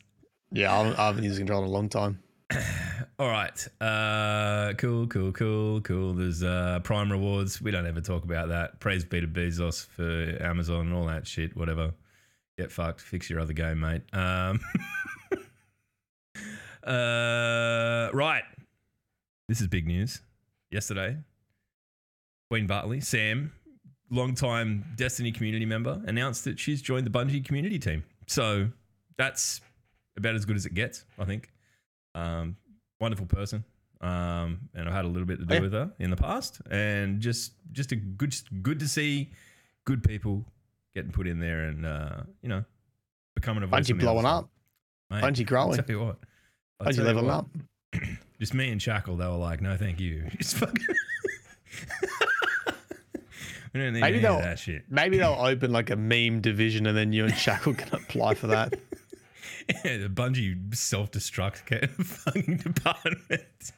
[0.53, 2.19] Yeah, I I haven't used a controller in a long time.
[3.19, 3.67] All right.
[3.81, 6.13] Uh, cool, cool, cool, cool.
[6.13, 7.61] There's uh, Prime rewards.
[7.61, 8.79] We don't ever talk about that.
[8.79, 11.55] Praise be to Bezos for Amazon and all that shit.
[11.55, 11.93] Whatever.
[12.57, 13.01] Get fucked.
[13.01, 14.01] Fix your other game, mate.
[14.13, 14.59] Um,
[16.83, 18.43] uh, right.
[19.47, 20.21] This is big news.
[20.71, 21.17] Yesterday,
[22.49, 23.53] Queen Bartley, Sam,
[24.09, 28.03] longtime Destiny community member, announced that she's joined the Bungie community team.
[28.27, 28.69] So
[29.17, 29.61] that's
[30.17, 31.51] about as good as it gets, I think.
[32.15, 32.55] Um,
[32.99, 33.63] wonderful person.
[34.01, 35.61] Um, and I've had a little bit to do Oh, yeah.
[35.61, 39.29] with her in the past, and just just a good good to see
[39.85, 40.45] good people
[40.93, 42.63] getting put in there and uh, you know
[43.33, 44.49] becoming a voice Bungie on the other blowing up.
[45.09, 45.79] Mate, Bungie growing.
[45.79, 46.17] I'll tell you what.
[46.81, 47.47] I'll Bungie leveling up.
[48.39, 50.25] Just me and Shackle, they were like, no, thank you.
[50.37, 50.85] Just fucking.
[53.73, 54.83] we don't need Maybe they'll- that shit.
[54.89, 58.47] Maybe they'll open like a meme division, and then you and Shackle can apply for
[58.47, 58.73] that.
[59.67, 63.71] Yeah, the Bungie self destruct fucking department.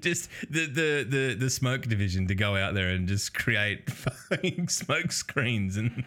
[0.00, 4.68] Just the, the the the smoke division to go out there and just create fucking
[4.68, 6.04] smoke screens and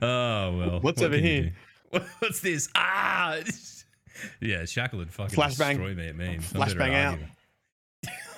[0.00, 0.80] oh well.
[0.80, 1.52] What's what over here?
[2.18, 2.68] What's this?
[2.74, 3.38] Ah,
[4.40, 5.70] yeah, Shackle would fucking Flashbang.
[5.70, 6.52] destroy me at memes.
[6.52, 7.18] Better Flashbang out.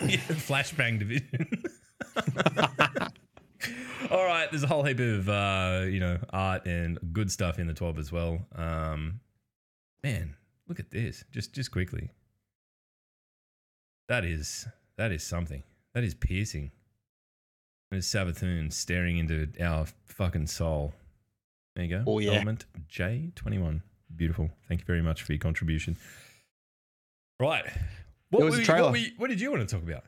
[0.01, 1.63] yeah, flashbang division.
[4.11, 7.67] All right, there's a whole heap of uh, you know art and good stuff in
[7.67, 8.39] the 12 as well.
[8.55, 9.21] Um,
[10.07, 10.37] man,
[10.69, 11.25] look at this.
[11.33, 12.11] Just just quickly.
[14.09, 15.63] That is that is something.
[15.95, 16.71] That is piercing.
[17.91, 20.93] There's Savathûn staring into our fucking soul.
[21.75, 22.05] There you go.
[22.07, 22.33] Oh, yeah.
[22.33, 23.81] Element J21.
[24.17, 24.51] Beautiful.
[24.69, 25.97] Thank you very much for your contribution.
[27.39, 27.65] Right.
[28.31, 28.85] What, was a trailer.
[28.85, 30.05] What, were you- what did you want to talk about?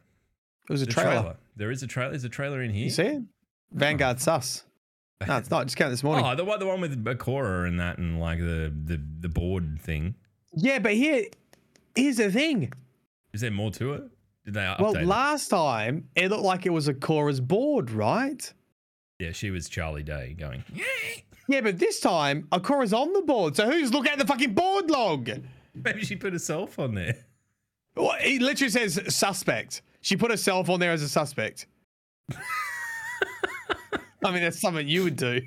[0.69, 1.37] It was a The trailer.
[1.57, 2.11] There is a trailer.
[2.11, 2.85] There's a trailer in here.
[2.85, 3.23] You see it?
[3.73, 4.21] Vanguard oh.
[4.21, 4.65] sus.
[5.27, 5.67] No, it's not.
[5.67, 6.25] Just came out this morning.
[6.25, 9.81] Oh, the one, the one with Bakura and that, and like the the the board
[9.81, 10.15] thing.
[10.55, 11.25] Yeah, but here,
[11.97, 12.73] here's the thing.
[13.33, 14.03] Is there more to it?
[14.45, 15.05] Did they update Well, it?
[15.07, 18.53] last time it looked like it was Ikora's board, right?
[19.19, 20.63] Yeah, she was Charlie Day going.
[21.49, 23.57] Yeah, but this time Ikora's on the board.
[23.57, 25.29] So who's looking at the fucking board log?
[25.75, 27.17] Maybe she put herself on there.
[27.97, 29.83] Well, it literally says suspect.
[30.01, 31.67] She put herself on there as a suspect.
[34.25, 35.41] I mean, that's something you would do.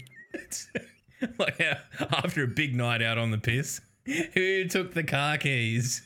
[1.38, 1.59] like
[1.99, 3.82] after a big night out on the piss,
[4.34, 6.01] who took the car keys?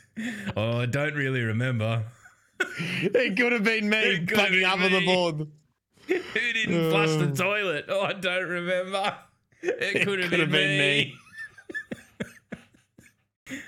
[0.57, 2.05] Oh, I don't really remember.
[2.79, 5.35] It could have been me have up on the board.
[6.07, 7.35] Who didn't flush the Uh.
[7.35, 7.85] toilet?
[7.89, 9.17] Oh, I don't remember.
[9.61, 11.13] It could have been, been me.
[13.49, 13.59] me.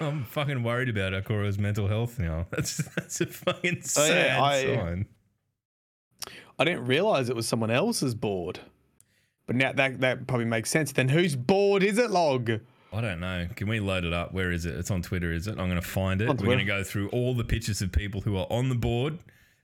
[0.00, 2.46] I'm fucking worried about Ikora's mental health now.
[2.50, 5.06] That's that's a fucking Oh, yeah, sad I- sign.
[6.58, 8.60] I didn't realize it was someone else's board.
[9.46, 10.92] But now that that probably makes sense.
[10.92, 12.50] Then whose board is it, log?
[12.92, 13.46] I don't know.
[13.54, 14.32] Can we load it up?
[14.32, 14.74] Where is it?
[14.74, 15.52] It's on Twitter, is it?
[15.52, 16.28] I'm going to find it.
[16.28, 19.18] We're going to go through all the pictures of people who are on the board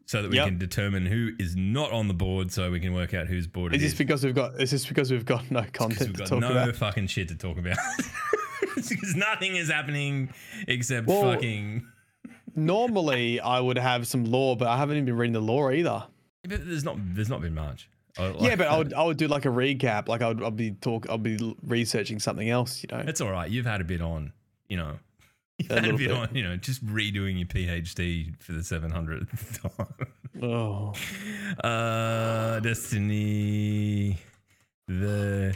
[0.05, 0.47] so that we Yep.
[0.49, 3.72] can determine who is not on the board so we can work out whose board
[3.74, 3.99] Is it this is.
[3.99, 4.61] because we've got?
[4.61, 6.76] Is this because we've got no content we've to got talk no about?
[6.76, 7.76] fucking shit to talk about.
[8.74, 10.32] Because nothing is happening
[10.66, 11.86] except Well- fucking.
[12.55, 16.05] Normally, I would have some lore, but I haven't even been reading the lore either.
[16.49, 16.97] But there's not.
[17.14, 17.88] There's not been much.
[18.18, 20.09] I- yeah, but I would I would do like a recap.
[20.09, 22.82] Like I would I'll be talk I'll be researching something else.
[22.82, 23.05] You know.
[23.07, 23.51] It's all right.
[23.51, 24.32] You've had a bit on.
[24.68, 24.99] You know.
[25.59, 26.16] You've A had a little bit, bit.
[26.16, 26.34] on.
[26.34, 29.86] You know, just redoing your PhD for the 700th time.
[30.43, 30.93] Oh.
[31.62, 34.16] Uh, Destiny,
[34.88, 35.55] the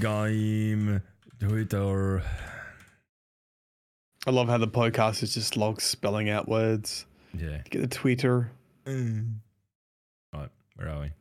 [0.00, 1.00] game,
[1.38, 2.22] Twitter.
[4.26, 7.06] I love how the podcast is just logs spelling out words.
[7.38, 7.58] Yeah.
[7.70, 8.50] Get the Twitter.
[8.86, 9.24] Right,
[10.82, 11.12] where are we?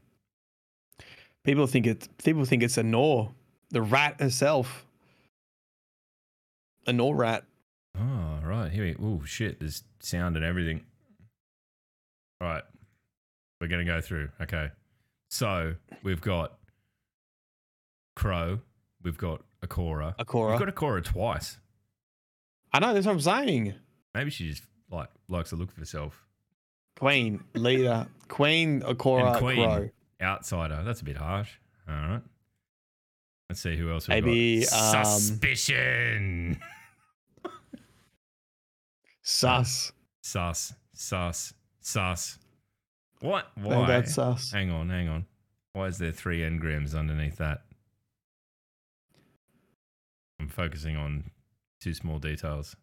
[1.43, 3.31] People think it's people think it's a Nor,
[3.69, 4.85] the rat herself.
[6.87, 7.43] A Nor rat.
[7.97, 8.71] Oh, right.
[8.71, 9.59] Here we Oh, shit.
[9.59, 10.83] There's sound and everything.
[12.39, 12.63] All right.
[13.59, 14.29] We're going to go through.
[14.41, 14.69] Okay.
[15.29, 16.57] So we've got
[18.15, 18.59] Crow.
[19.03, 20.15] We've got Ikora.
[20.17, 20.51] Ikora.
[20.51, 21.57] We've got Ikora twice.
[22.73, 23.73] I know that's what I'm saying.
[24.15, 26.25] Maybe she just like likes to look for herself.
[27.01, 29.89] Queen, leader, Queen, Ikora, and Queen, Crow.
[30.21, 30.83] outsider.
[30.83, 31.49] That's a bit harsh.
[31.89, 32.21] All right.
[33.49, 34.95] Let's see who else we've Maybe, got.
[34.97, 36.59] um, Suspicion.
[39.23, 39.91] Sus.
[40.21, 40.73] Sus.
[40.93, 41.53] Sus.
[41.81, 42.37] Sus.
[43.19, 43.47] What?
[43.55, 43.87] Why?
[43.87, 44.51] that's sus.
[44.51, 45.25] Hang on, hang on.
[45.73, 47.61] Why is there three engrams underneath that?
[50.39, 51.31] I'm focusing on
[51.79, 52.75] two small details.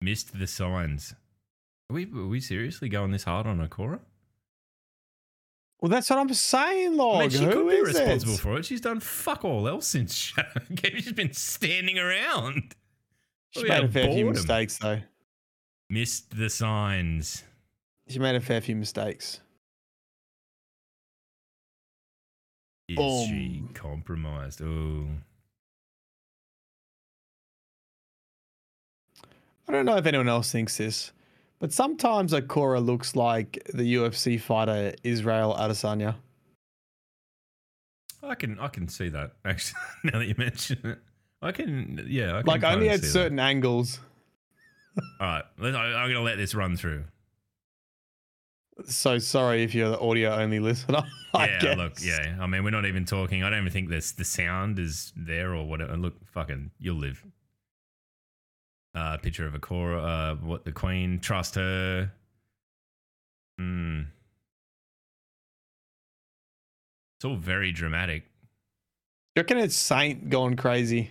[0.00, 1.14] Missed the signs.
[1.90, 4.00] Are we are we seriously going this hard on Ikora?
[5.80, 7.30] Well, that's what I'm saying, I mean, Log.
[7.32, 8.40] she could be responsible it?
[8.40, 8.64] for it.
[8.64, 10.92] She's done fuck all else since Shadow Game.
[10.96, 12.74] She's been standing around.
[13.50, 15.00] She made a fair few mistakes, though.
[15.90, 17.44] Missed the signs.
[18.08, 19.40] She made a fair few mistakes.
[22.88, 23.26] Is Boom.
[23.26, 24.62] she compromised?
[24.62, 25.06] Oh,
[29.68, 31.12] I don't know if anyone else thinks this,
[31.64, 36.14] but sometimes Ikora looks like the UFC fighter Israel Adesanya.
[38.22, 39.80] I can I can see that actually.
[40.04, 40.98] Now that you mention it,
[41.40, 42.36] I can yeah.
[42.36, 43.12] I can Like only at see that.
[43.12, 43.98] certain angles.
[45.18, 47.04] All right, I'm gonna let this run through.
[48.84, 51.02] So sorry if you're the audio only listener.
[51.32, 51.76] I yeah, guess.
[51.78, 52.36] look, yeah.
[52.42, 53.42] I mean, we're not even talking.
[53.42, 55.96] I don't even think this the sound is there or whatever.
[55.96, 57.24] Look, fucking, you'll live.
[58.94, 59.96] Uh, picture of a core.
[59.96, 61.18] Uh, what the Queen?
[61.18, 62.12] Trust her.
[63.58, 64.02] Hmm.
[67.16, 68.24] It's all very dramatic.
[69.34, 71.10] You reckon it's Saint going crazy?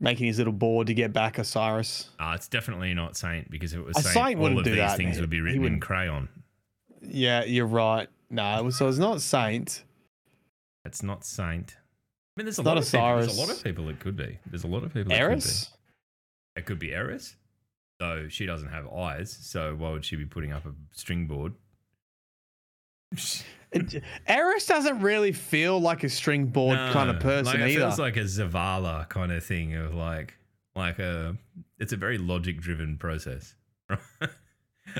[0.00, 2.08] Making his little board to get back Osiris.
[2.18, 4.78] Uh, it's definitely not Saint because if it was Saint, Saint all of do these
[4.78, 5.20] that, things man.
[5.22, 6.28] would be written in crayon.
[7.02, 8.08] Yeah, you're right.
[8.30, 9.84] No, so it's not Saint.
[10.84, 11.76] It's not Saint.
[12.38, 13.16] Mean, there's a lot of people.
[13.16, 14.38] There's a lot of people it could be.
[14.46, 15.10] There's a lot of people.
[15.12, 15.32] It could be.
[15.32, 15.70] Eris?
[16.56, 17.34] It could be Eris,
[17.98, 19.36] though she doesn't have eyes.
[19.40, 21.54] So why would she be putting up a string board?
[23.70, 27.80] It- Eris doesn't really feel like a string board kind of person like, It either.
[27.80, 30.38] feels like a Zavala kind of thing of like,
[30.74, 31.36] like a.
[31.78, 33.54] It's a very logic-driven process.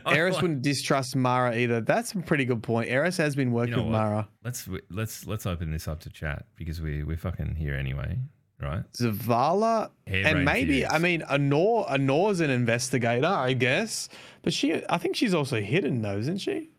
[0.06, 1.80] Eris like- wouldn't distrust Mara either.
[1.80, 2.88] That's a pretty good point.
[2.90, 3.98] Eris has been working know with what?
[3.98, 4.28] Mara.
[4.44, 8.18] Let's let's let's open this up to chat because we we're fucking here anyway,
[8.60, 8.82] right?
[8.92, 10.86] Zavala, Hair and maybe.
[10.86, 11.88] I mean Anor.
[11.90, 14.08] Anor's an investigator, I guess,
[14.42, 16.70] but she, I think she's also hidden though, isn't she?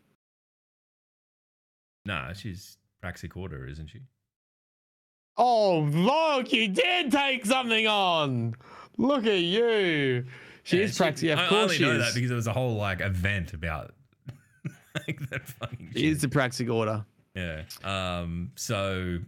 [2.06, 4.00] Nah, she's Praxic Order, isn't she?
[5.36, 8.56] Oh, look, you did take something on.
[8.98, 10.26] Look at you.
[10.70, 11.28] She Yeah, is practicing.
[11.30, 11.98] Yeah, I- of I course only she know is.
[12.06, 13.92] that because there was a whole like event about
[15.06, 15.90] like that fucking.
[15.94, 17.04] She is the Praxic Order.
[17.34, 17.62] Yeah.
[17.84, 18.52] Um.
[18.56, 19.18] So,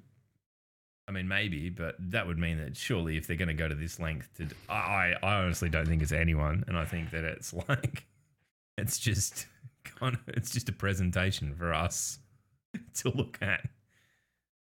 [1.08, 3.74] I mean, maybe, but that would mean that surely, if they're going to go to
[3.74, 7.24] this length, to I, I, I honestly don't think it's anyone, and I think that
[7.24, 8.06] it's like,
[8.78, 9.46] it's just
[9.84, 12.18] kind of, it's just a presentation for us
[12.98, 13.66] to look at.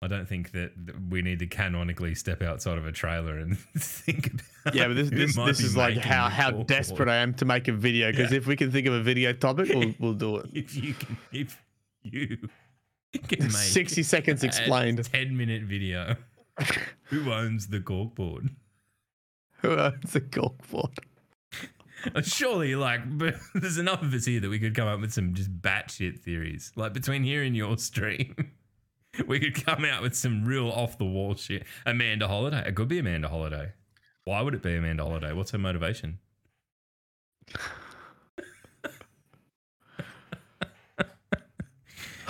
[0.03, 0.73] I don't think that
[1.09, 4.33] we need to canonically step outside of a trailer and think
[4.63, 4.75] about.
[4.75, 7.73] Yeah, but this this, this is like how how desperate I am to make a
[7.73, 8.11] video.
[8.11, 8.39] Because Yeah.
[8.39, 10.51] if we can think of a video topic, we'll we'll do it.
[10.53, 11.63] If you can, if
[12.03, 12.37] you
[13.29, 15.05] can make Sixty seconds a explained.
[15.05, 16.17] 10 minute video.
[17.05, 18.51] Who owns the corkboard?
[19.61, 20.99] Who owns the corkboard?
[22.15, 25.13] Uh, surely, like, but there's enough of us here that we could come up with
[25.13, 26.73] some just batshit theories.
[26.75, 28.35] Like, between here and your stream,
[29.27, 31.65] we could come out with some real off the wall shit.
[31.87, 32.67] Amanda Holliday.
[32.67, 33.73] It could be Amanda Holliday.
[34.25, 35.33] Why would it be Amanda Holliday?
[35.33, 36.19] What's her motivation?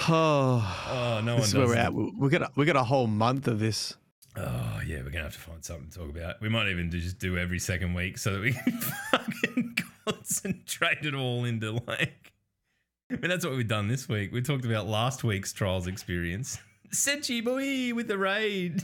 [0.08, 1.94] Oh, Oh, no this is where we're at.
[1.94, 3.94] We got we got a whole month of this.
[4.36, 6.40] Oh yeah, we're gonna have to find something to talk about.
[6.40, 11.04] We might even do, just do every second week so that we can fucking concentrate
[11.04, 12.32] it all into like.
[13.10, 14.32] I mean, that's what we've done this week.
[14.32, 16.58] We talked about last week's trials experience.
[16.94, 18.82] Senchi boy with the raid.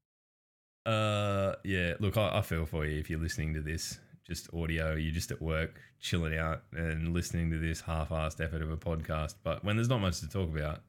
[0.86, 1.94] uh, yeah.
[2.00, 4.94] Look, I, I feel for you if you're listening to this, just audio.
[4.94, 9.34] You're just at work, chilling out, and listening to this half-assed effort of a podcast.
[9.42, 10.80] But when there's not much to talk about,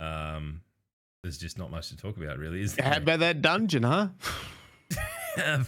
[0.00, 0.62] um,
[1.22, 2.86] there's just not much to talk about, really, is there?
[2.86, 4.08] How about that dungeon, huh?
[5.36, 5.64] I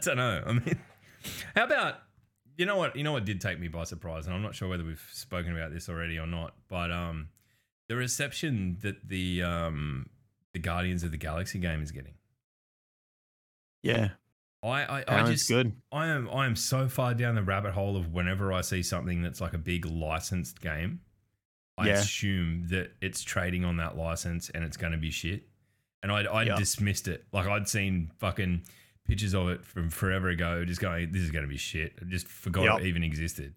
[0.00, 0.42] don't know.
[0.46, 0.78] I mean,
[1.54, 2.02] how about
[2.56, 2.94] you know what?
[2.96, 5.56] You know what did take me by surprise, and I'm not sure whether we've spoken
[5.56, 6.54] about this already or not.
[6.68, 7.28] But um,
[7.90, 10.06] the reception that the um
[10.52, 12.14] the Guardians of the Galaxy game is getting,
[13.82, 14.10] Yeah,
[14.62, 15.72] I I, I just good.
[15.90, 19.22] I am I am so far down the rabbit hole of whenever I see something
[19.22, 21.00] that's like a big licensed game,
[21.78, 21.92] I Yeah.
[21.94, 25.48] assume that it's trading on that license and it's going to be shit.
[26.02, 26.56] And I'd, I'd Yeah.
[26.56, 27.26] dismissed it.
[27.32, 28.62] Like I'd seen fucking
[29.04, 32.04] pictures of it from forever ago, just going, "This is going to be shit." I
[32.04, 32.80] just forgot Yep.
[32.82, 33.54] it even existed.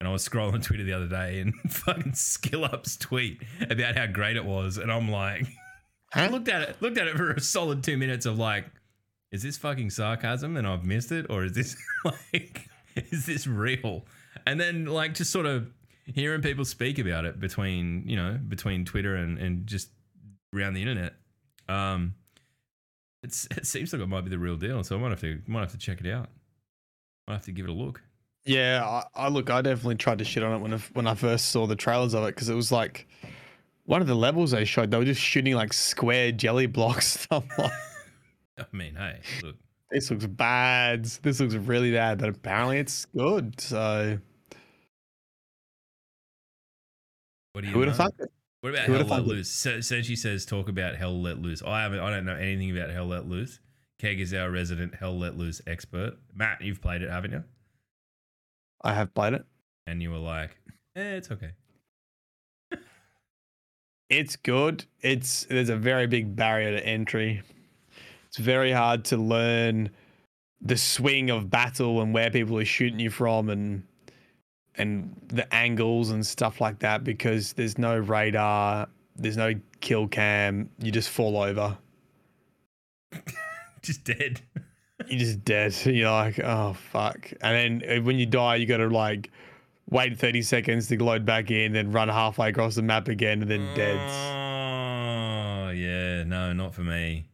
[0.00, 4.06] And I was scrolling Twitter the other day and fucking Skill Up's tweet about how
[4.06, 5.46] great it was, and I'm like,
[6.14, 8.66] I looked at it, looked at it for a solid two minutes of like,
[9.32, 14.04] is this fucking sarcasm and I've missed it, or is this like, is this real?
[14.46, 15.72] And then like just sort of
[16.06, 19.88] hearing people speak about it between you know between Twitter and and just
[20.54, 21.14] around the internet.
[21.68, 22.14] Um,
[23.24, 25.40] It's, it seems like it might be the real deal, so I might have to
[25.46, 26.28] might have to check it out.
[27.26, 28.02] Might have to give it a look.
[28.44, 29.50] Yeah, I, I look.
[29.50, 32.14] I definitely tried to shit on it when I, when I first saw the trailers
[32.14, 33.06] of it because it was like
[33.84, 34.90] one of the levels they showed.
[34.90, 37.26] They were just shooting like square jelly blocks.
[37.30, 37.72] I'm like,
[38.58, 39.56] I mean, hey, look,
[39.90, 41.04] this looks bad.
[41.04, 43.60] This looks really bad, but apparently it's good.
[43.60, 44.18] So
[47.54, 48.30] what do you who would have it?
[48.60, 49.26] What about Who Hell Let?
[49.26, 49.50] Loose?
[49.50, 51.62] So, so she says, talk about Hell Let Loose.
[51.62, 52.00] I haven't.
[52.00, 53.60] I don't know anything about Hell Let Loose.
[54.00, 56.14] Keg is our resident Hell Let Loose expert.
[56.34, 57.44] Matt, you've played it, haven't you?
[58.84, 59.44] I have played it.
[59.86, 60.56] And you were like,
[60.94, 61.50] eh, it's okay.
[64.10, 64.84] It's good.
[65.00, 67.42] It's there's a very big barrier to entry.
[68.28, 69.90] It's very hard to learn
[70.60, 73.82] the swing of battle and where people are shooting you from and
[74.76, 80.68] and the angles and stuff like that because there's no radar, there's no kill cam,
[80.78, 81.78] you just fall over.
[83.82, 84.40] Just dead.
[85.08, 85.74] You're just dead.
[85.84, 87.32] You're like, oh fuck.
[87.40, 89.30] And then uh, when you die, you gotta like
[89.90, 93.50] wait 30 seconds to load back in, then run halfway across the map again and
[93.50, 93.98] then dead.
[93.98, 96.24] Oh, yeah.
[96.24, 97.26] No, not for me.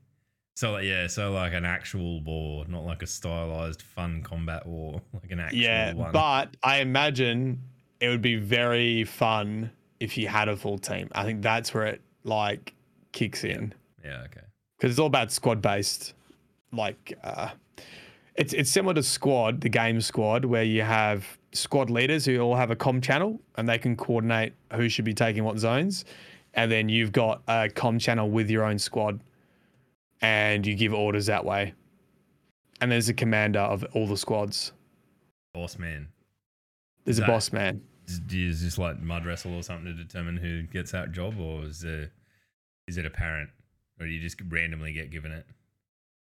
[0.57, 5.01] So, like, yeah, so like an actual war, not like a stylized fun combat war,
[5.15, 6.13] like an actual Yeah, one.
[6.13, 7.63] but I imagine
[8.01, 11.09] it would be very fun if you had a full team.
[11.13, 12.75] I think that's where it like
[13.13, 13.73] kicks in
[14.05, 14.43] yeah, okay.
[14.77, 16.13] because it's all about squad based.
[16.73, 17.51] Like, uh,
[18.37, 22.55] it's it's similar to Squad, the game Squad, where you have squad leaders who all
[22.55, 26.05] have a com channel and they can coordinate who should be taking what zones,
[26.55, 29.21] and then you've got a com channel with your own squad,
[30.23, 31.75] and you give orders that way.
[32.81, 34.73] And there's a commander of all the squads.
[35.53, 36.09] Boss man.
[37.05, 37.83] There's a boss man.
[38.07, 41.65] Is- Do you like mud wrestle or something to determine who gets that job, or
[41.65, 42.11] is there,
[42.87, 43.51] is it apparent,
[43.99, 45.47] or do you just randomly get given it?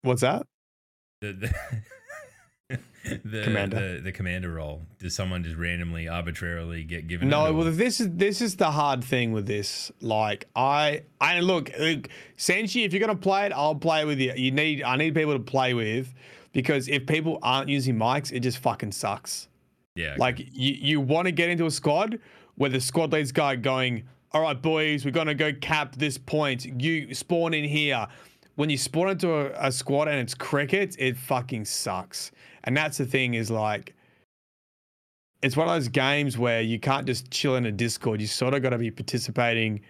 [0.02, 0.46] What's that?
[1.20, 2.78] The the,
[3.24, 3.94] the Commander.
[3.96, 4.82] the, the commander role.
[4.98, 7.28] Does someone just randomly, arbitrarily get given?
[7.28, 9.90] No, well, this is this is the hard thing with this.
[10.00, 14.32] Like, I I look, look, Senshi, if you're gonna play it, I'll play with you.
[14.36, 16.12] You need I need people to play with
[16.52, 19.48] because if people aren't using mics, it just fucking sucks.
[19.94, 20.18] yeah, okay.
[20.18, 22.18] Like, you you want to get into a squad
[22.56, 26.66] where the squad leads guy going, all right, boys, we're gonna go cap this point.
[26.82, 28.06] You spawn in here.
[28.58, 32.32] When you spawn into a, a squad and it's crickets, it fucking sucks.
[32.64, 33.94] And that's the thing is like,
[35.42, 38.20] it's one of those games where you can't just chill in a Discord.
[38.20, 39.80] You sort of got to be participating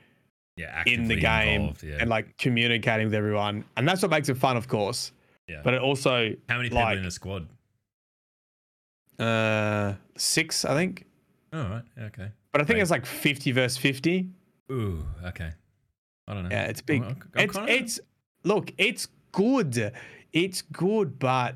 [0.59, 1.97] yeah, in the game involved, yeah.
[1.99, 3.65] and like communicating with everyone.
[3.79, 5.13] And that's what makes it fun, of course.
[5.47, 5.63] yeah.
[5.65, 7.49] But it also, how many people like- in a squad?
[9.19, 11.07] uh, six, I think.
[11.55, 12.29] Oh, right, okay.
[12.53, 12.83] But I think Right.
[12.83, 14.29] it's like 50 versus 50.
[14.71, 15.53] Ooh, okay.
[16.27, 16.51] I don't know.
[16.51, 17.03] Yeah, it's big.
[17.03, 18.01] I'm- I'm it's it's
[18.49, 19.93] look, it's good.
[20.33, 21.55] It's good, but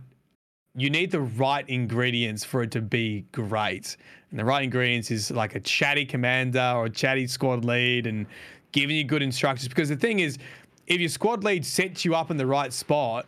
[0.75, 3.97] you need the right ingredients for it to be great.
[4.31, 8.27] And the right ingredients is like a chatty commander or a chatty squad lead and
[8.73, 9.69] giving you good instructions.
[9.69, 10.39] Because the thing is,
[10.87, 13.27] if your squad lead sets you up in the right spot,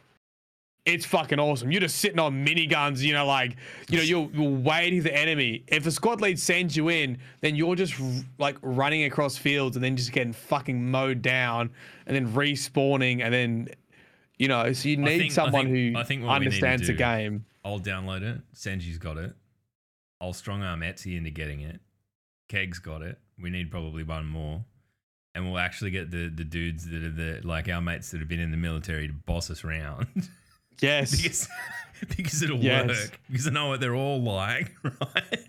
[0.87, 1.73] it's fucking awesome.
[1.73, 3.57] You're just sitting on miniguns, you know, like,
[3.89, 5.65] you know, you're, you're waiting the enemy.
[5.67, 8.07] If a squad lead sends you in, then you're just r-
[8.39, 11.71] like running across fields and then just getting fucking mowed down
[12.07, 13.69] and then respawning and then,
[14.39, 16.47] you know, so you I need think- I someone think- who I think what we
[16.47, 17.47] need to understands the game.
[17.65, 18.43] I'll download it.
[18.55, 19.33] Sanji's got it.
[20.21, 21.81] I'll strong arm Etsy into getting it.
[22.49, 23.19] Keg's got it.
[23.41, 24.65] We need probably one more.
[25.35, 28.29] And we'll actually get the, the dudes that are the like our mates that have
[28.29, 30.07] been in the military to boss us around.
[30.81, 31.11] Yes.
[31.21, 31.49] because
[32.17, 32.89] because it'll Yes.
[32.89, 33.21] work.
[33.31, 35.41] Because I know what they're all like, right?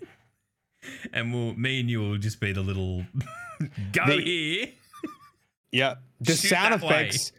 [1.12, 3.04] And we'll me and you will just be the little
[3.92, 4.68] go The- here.
[5.72, 6.88] Yeah, the Shoot sound way.
[6.88, 7.32] effects,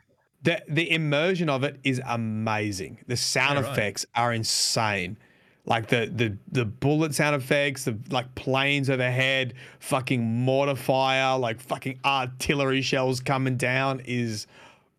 [0.44, 3.00] the the immersion of it is amazing.
[3.08, 3.72] The sound Yeah, right.
[3.72, 5.18] effects are insane.
[5.66, 11.60] Like the the the bullet sound effects, the like planes overhead, fucking mortar fire, like
[11.62, 14.46] fucking artillery shells coming down is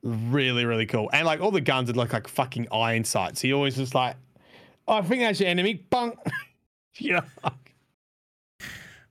[0.02, 1.10] really really cool.
[1.12, 3.40] And like all the guns are like like fucking iron sights.
[3.42, 4.16] So you always just like,
[4.86, 5.74] oh, I think that's your enemy.
[5.74, 6.18] Bunk.
[6.98, 7.22] you know.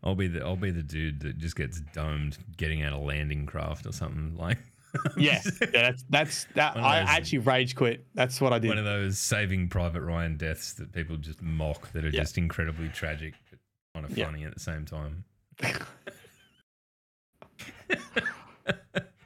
[0.03, 3.45] I'll be the I'll be the dude that just gets domed getting out of landing
[3.45, 4.57] craft or something like
[5.17, 6.77] Yeah, yeah, that's that's that.
[6.77, 8.05] I actually rage quit.
[8.13, 8.69] That's what I did.
[8.69, 12.21] one of those saving Private Ryan deaths that people just mock that are Yeah.
[12.21, 13.59] just incredibly tragic but
[13.95, 14.25] kind of Yeah.
[14.25, 15.25] funny at the same time.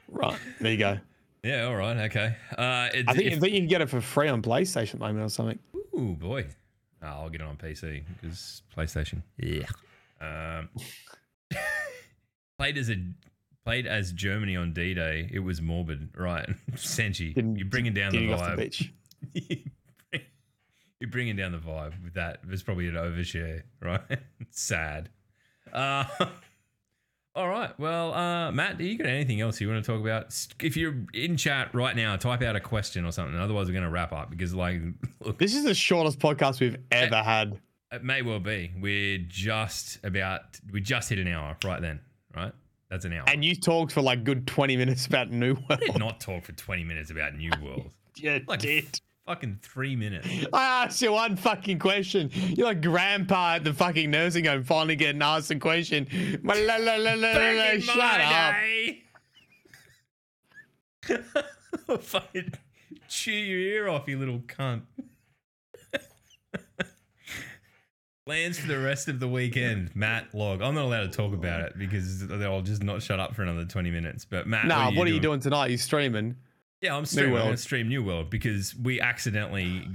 [0.08, 0.98] Right there you go.
[1.42, 2.36] Yeah, all right, okay.
[2.56, 4.94] Uh, it, I think, if- I think you can get it for free on PlayStation
[4.94, 5.58] at the moment or something.
[5.98, 6.46] Ooh boy,
[7.02, 9.22] oh, I'll get it on PC because PlayStation.
[9.38, 9.66] Yeah.
[10.20, 10.68] Um,
[12.58, 12.96] played as a
[13.64, 15.28] played as Germany on D Day.
[15.32, 16.48] It was morbid, right?
[16.76, 18.90] Senchi, Didn't- you're bringing down the Getting off the
[19.34, 19.68] vibe.
[21.00, 22.38] you're bringing down the vibe with that.
[22.44, 24.00] There's probably an overshare, right?
[24.50, 25.08] Sad.
[25.72, 26.04] Uh,
[27.34, 27.78] all right.
[27.78, 30.34] Well, uh, Matt, do you got anything else you want to talk about?
[30.60, 33.38] If you're in chat right now, type out a question or something.
[33.38, 34.80] Otherwise, we're going to wrap up because, like,
[35.20, 37.58] look, This is the shortest podcast we've ever had.
[37.90, 38.72] it may well be.
[38.78, 42.00] We're just about, we just hit an hour right then,
[42.36, 42.52] right?
[42.90, 43.24] That's an hour.
[43.28, 45.98] And you talked for like good 20 minutes about New I did World.
[46.00, 47.90] not talk for 20 minutes about New World.
[48.16, 49.00] Yeah, Like did.
[49.26, 50.28] Fucking three minutes.
[50.52, 52.30] I asked you one fucking question.
[52.32, 56.06] You're like grandpa at the fucking nursing home finally getting asked a question.
[56.42, 58.54] La, la, la, la, la, la, Shut up.
[61.88, 62.52] I'll fucking
[63.08, 64.82] chew your ear off, you little cunt.
[68.24, 70.62] Plans for the rest of the weekend, Matt Log.
[70.62, 73.64] I'm not allowed to talk about it because I'll just not shut up for another
[73.64, 74.24] 20 minutes.
[74.24, 75.72] But Matt, Nah, what are you doing tonight?
[75.72, 76.36] You streaming?
[76.82, 77.36] Yeah, I'm streaming.
[77.36, 79.88] I'm gonna stream New World because we accidentally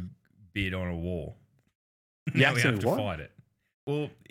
[0.53, 1.35] bid on a war.
[2.33, 2.97] Now we have to what?
[2.97, 3.31] fight it.
[3.85, 4.09] Well,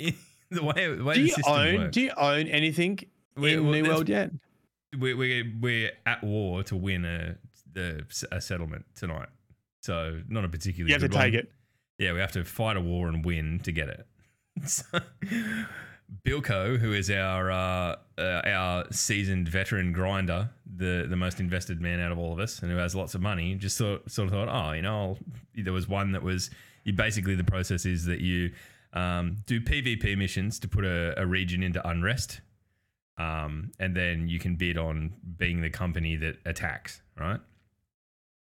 [0.51, 1.75] the way, the way Do the you own?
[1.77, 2.99] works, Do you own anything
[3.37, 4.31] We- in well, New World yet?
[4.99, 7.37] we're, we're, we're at war to win a
[7.73, 9.29] the a settlement tonight.
[9.83, 10.91] So not a particularly.
[10.91, 11.41] You have to good take one.
[11.45, 11.53] it.
[11.99, 14.07] Yeah, we have to fight a war and win to get it.
[14.67, 14.83] So,
[16.25, 22.01] Bilko, who is our uh, uh, our seasoned veteran grinder, the the most invested man
[22.01, 24.33] out of all of us, and who has lots of money, just sort sort of
[24.33, 25.19] thought, oh, you know, I'll,
[25.55, 26.51] there was one that was
[26.85, 28.53] you basically the process is that you
[28.93, 32.41] um, do PvP missions to put a, a region into unrest,
[33.19, 37.41] um, and then you can bid on being the company that attacks, right?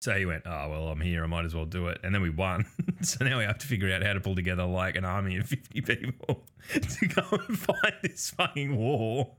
[0.03, 1.23] So he went, oh, well, I'm here.
[1.23, 2.01] I might as well do it.
[2.03, 2.67] And then we won.
[3.03, 5.47] so now we have to figure out how to pull together like an army of
[5.47, 6.43] 50 people
[6.73, 9.37] to go and fight this fucking war.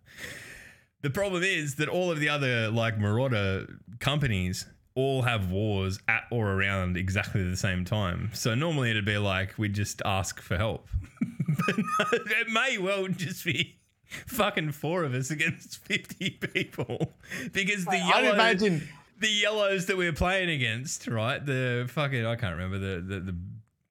[1.01, 3.67] The problem is that all of the other like Marauder
[3.99, 8.29] companies all have wars at or around exactly the same time.
[8.33, 10.87] So normally it'd be like we'd just ask for help.
[11.19, 12.05] but no,
[12.39, 13.79] it may well just be
[14.27, 17.11] fucking four of us against 50 people
[17.51, 18.87] because the I'd yellow imagine.
[19.19, 21.43] The yellows that we're playing against, right?
[21.43, 23.35] The fucking I can't remember the the, the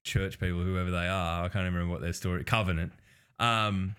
[0.05, 1.45] church people, whoever they are.
[1.45, 2.45] I can't even remember what their story.
[2.45, 2.93] Covenant.
[3.39, 3.97] Um,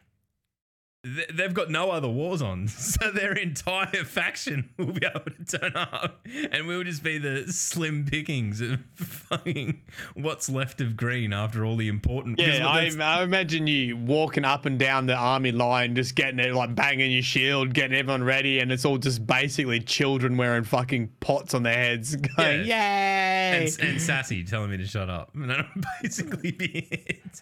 [1.03, 5.57] th- they've got no other wars on, so their entire faction will be able to
[5.57, 9.81] turn up, and we'll just be the slim pickings of fucking
[10.15, 12.39] what's left of green after all the important.
[12.39, 16.53] Yeah, I, I imagine you walking up and down the army line, just getting it,
[16.53, 21.11] like banging your shield, getting everyone ready, and it's all just basically children wearing fucking
[21.19, 25.49] pots on their heads, going, "Yay!" and, and sassy telling me to shut up, and
[25.49, 25.65] that'll
[26.01, 27.41] basically be it.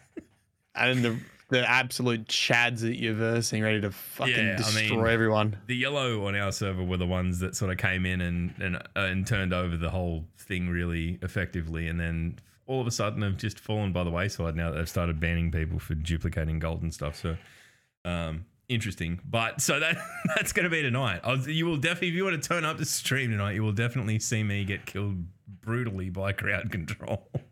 [0.76, 1.20] and the
[1.52, 5.58] the absolute chads that you're versing, ready to fucking Yeah, I destroy mean- everyone.
[5.68, 8.76] the yellow on our server were the ones that sort of came in and and
[8.78, 13.22] uh, and turned over the whole thing really effectively, and then all of a sudden
[13.22, 16.82] have just fallen by the wayside now that they've started banning people for duplicating gold
[16.82, 17.16] and stuff.
[17.18, 17.36] So,
[18.06, 19.20] um, interesting.
[19.26, 19.98] But so that
[20.36, 21.20] that's going to be tonight.
[21.24, 23.64] I was, you will definitely, if you want to turn up to stream tonight, you
[23.64, 25.26] will definitely see me get killed
[25.62, 27.28] brutally by crowd control.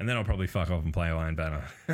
[0.00, 1.64] And then I'll probably fuck off and play Iron Banner.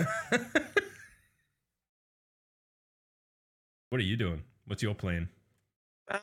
[3.90, 4.42] what are you doing?
[4.66, 5.28] What's your plan?
[6.10, 6.20] Um,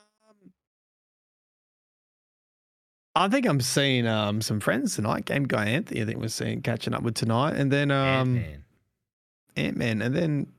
[3.15, 5.25] I think I'm seeing um some friends tonight.
[5.25, 8.63] Game guy Anthony, I think we're seeing catching up with tonight, and then um Ant-Man.
[9.57, 10.51] Ant Man, and then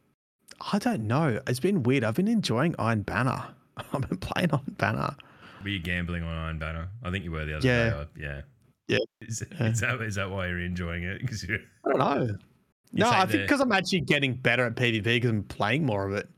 [0.72, 1.40] I don't know.
[1.46, 2.04] It's been weird.
[2.04, 3.44] I've been enjoying Iron Banner.
[3.92, 5.16] I've been playing Iron Banner.
[5.62, 6.88] Were you gambling on Iron Banner?
[7.02, 7.90] I think you were the other Yeah.
[7.90, 7.96] day.
[7.96, 8.40] I- yeah.
[8.88, 8.98] Yeah.
[9.20, 9.66] Is, Yeah.
[9.68, 11.20] is that is that why you're enjoying it?
[11.20, 12.36] Because you're I don't know.
[12.94, 16.06] You no, I think because I'm actually getting better at PvP because I'm playing more
[16.06, 16.28] of it.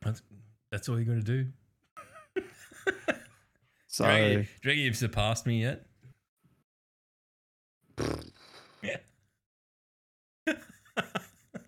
[0.00, 0.20] that's,
[0.72, 1.46] that's all you got to do.
[3.86, 5.86] So do, you do you you've surpassed me yet?
[8.82, 8.96] yeah.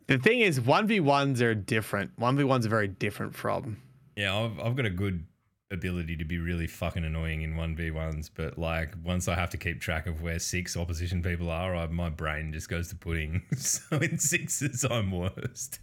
[0.07, 2.13] the thing is, one v ones are different.
[2.17, 3.79] One v ones are very different from.
[4.17, 5.25] Yeah, I've, I've got a good
[5.71, 9.81] ability to be really fucking annoying in 1v1s, but like once I have to keep
[9.81, 13.43] track of where six opposition people are, I, my brain just goes to pudding.
[13.57, 15.81] so in sixes, I'm worst.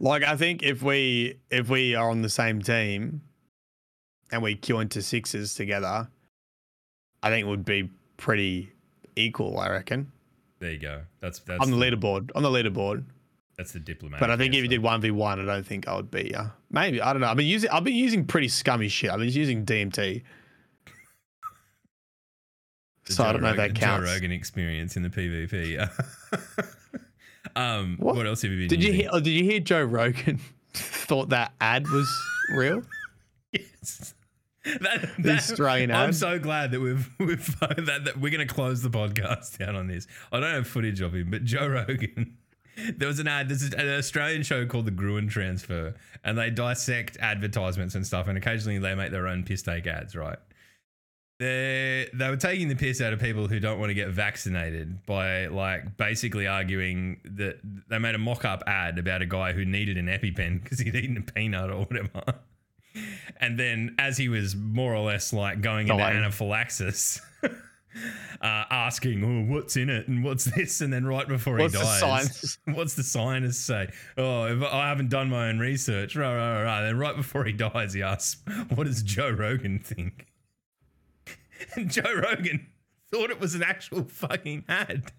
[0.00, 3.22] Like I think if we if we are on the same team
[4.30, 6.08] and we queue into sixes together,
[7.22, 8.72] I think it would be pretty
[9.16, 9.58] equal.
[9.58, 10.10] I reckon
[10.58, 11.02] There you go.
[11.20, 12.30] That's that's on the leaderboard.
[12.34, 13.04] On the leaderboard.
[13.58, 14.20] That's the diplomat.
[14.20, 16.32] But I think if you did one v one, I don't think I would be.
[16.32, 17.26] Uh, maybe I don't know.
[17.26, 19.10] I've been using I've been using pretty scummy shit.
[19.10, 20.22] I've been using DMT.
[23.04, 24.06] so I don't know if that counts.
[24.06, 25.90] Joe Rogan experience in the PvP.
[27.56, 28.14] um, what?
[28.16, 28.26] What?
[28.26, 28.68] else have you been?
[28.68, 29.08] Did you hear?
[29.12, 30.38] Oh, did you hear Joe Rogan?
[30.74, 32.08] thought that ad was
[32.54, 32.82] real?
[33.50, 34.12] Yes.
[34.82, 36.14] That, that- Australian I'm ad.
[36.14, 39.86] so glad that we've, we've that, that we're going to close the podcast down on
[39.86, 40.06] this.
[40.30, 42.36] I don't have footage of him, but Joe Rogan.
[42.96, 43.48] There was an ad.
[43.48, 48.28] There's an Australian show called The Gruen Transfer, and they dissect advertisements and stuff.
[48.28, 50.38] And occasionally they make their own piss take ads, right?
[51.38, 55.06] They they were taking the piss out of people who don't want to get vaccinated
[55.06, 59.64] by like basically arguing that they made a mock up ad about a guy who
[59.64, 62.40] needed an EpiPen because he'd eaten a peanut or whatever.
[63.40, 66.16] And then, as he was more or less like going into Dying.
[66.16, 67.20] anaphylaxis,
[68.40, 71.80] uh, asking, "Oh, what's in it and what's this?" And then right before What's he
[71.80, 72.58] dies, science?
[72.64, 73.88] what's the scientist say?
[74.16, 76.16] Oh, I haven't done my own research.
[76.16, 76.82] Right, right, right, right.
[76.82, 78.42] Then right before he dies, he asks,
[78.74, 80.26] "What does Joe Rogan think?"
[81.74, 82.68] And Joe Rogan
[83.10, 85.10] thought it was an actual fucking ad.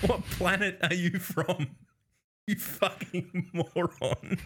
[0.00, 1.76] what planet are you from?
[2.48, 4.38] You fucking moron.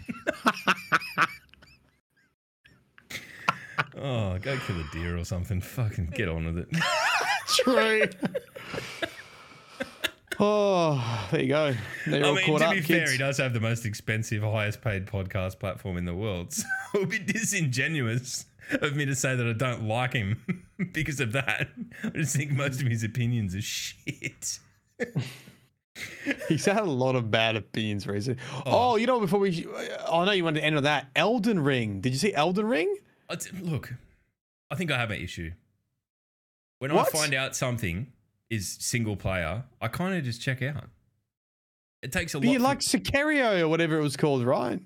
[3.97, 5.61] Oh, go kill a deer or something.
[5.61, 6.69] Fucking get on with it.
[7.47, 8.05] True.
[10.41, 11.75] oh, there you go.
[12.07, 13.13] They're I all mean, caught to up, be fair, kids.
[13.13, 16.53] he does have the most expensive, highest paid podcast platform in the world.
[16.93, 21.21] So it would be disingenuous of me to say that I don't like him because
[21.21, 21.69] of that.
[22.05, 24.59] I just think most of his opinions are shit.
[26.49, 28.43] He's had a lot of bad opinions recently.
[28.67, 29.67] Oh, oh you know, before we,
[30.07, 31.09] oh, I know you wanted to end on that.
[31.17, 32.01] Elden Ring.
[32.01, 32.95] Did you see Elden Ring?
[33.63, 33.95] Look,
[34.71, 35.53] I think I have an issue.
[36.79, 37.09] When What?
[37.09, 38.13] I find out something
[38.51, 40.89] is single player, I kind of just check out.
[42.03, 42.53] It takes a But lot.
[42.53, 44.81] you like Sicario or whatever it was called, right?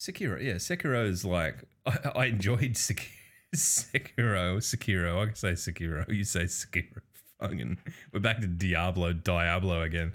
[0.00, 3.08] Sekiro, yeah, Sekiro is like I, I enjoyed Sekiro.
[3.54, 5.22] Sekiro, Sekiro.
[5.22, 6.08] I can say Sekiro.
[6.12, 7.00] You say Sekiro.
[7.40, 7.78] Fucking,
[8.12, 10.12] we're back to Diablo, Diablo again.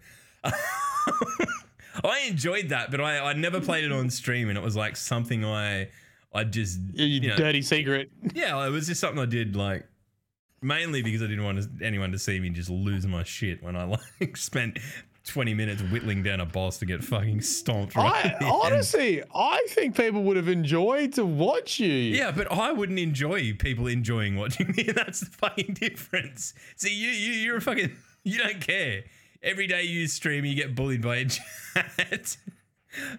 [2.03, 4.95] I enjoyed that, but I, I never played it on stream, and it was like
[4.95, 5.89] something I
[6.33, 8.11] I just You, you know, dirty secret.
[8.33, 9.85] yeah, it was just something I did like
[10.61, 13.83] mainly because I didn't want anyone to see me just lose my shit when I
[14.19, 14.77] like spent
[15.25, 18.55] 20 minutes whittling down a boss to get fucking stomped right I at the end.
[18.63, 21.93] honestly, I think people would have enjoyed to watch you.
[21.93, 24.83] Yeah, but I wouldn't enjoy people enjoying watching me.
[24.95, 26.53] That's the fucking difference.
[26.77, 29.03] See, you you you're a fucking you don't care.
[29.41, 32.37] Every day you stream, you get bullied by a chat.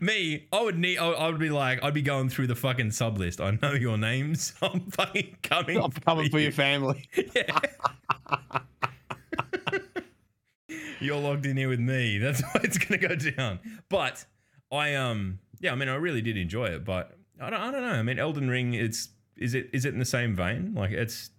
[0.00, 0.98] Me, I would need.
[0.98, 3.40] I would be like, I'd be going through the fucking sub list.
[3.40, 4.52] I know your names.
[4.62, 5.78] I'm fucking coming.
[5.80, 7.08] I'm coming for your family.
[7.34, 7.58] Yeah.
[11.00, 12.18] You're logged in here with me.
[12.18, 13.58] That's why it's gonna go down.
[13.88, 14.24] But
[14.70, 17.80] I um yeah, I mean I really did enjoy it, but I don't I don't
[17.80, 17.88] know.
[17.88, 20.74] I mean Elden Ring it's is it is it in the same vein?
[20.74, 21.30] Like it's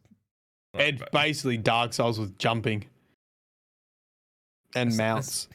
[0.74, 2.86] like, It's basically Dark Souls with jumping
[4.76, 5.48] and That's- mounts.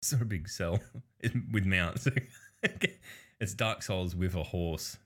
[0.00, 0.80] it's not a big sell
[1.52, 2.08] with mounts.
[3.40, 4.98] it's Dark Souls with a horse.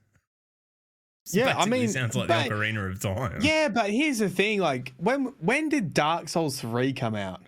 [1.29, 3.39] Yeah, I mean, sounds like but- the Ocarina of Time.
[3.41, 7.41] Yeah, but here's the thing: like, when when did Dark Souls three come out?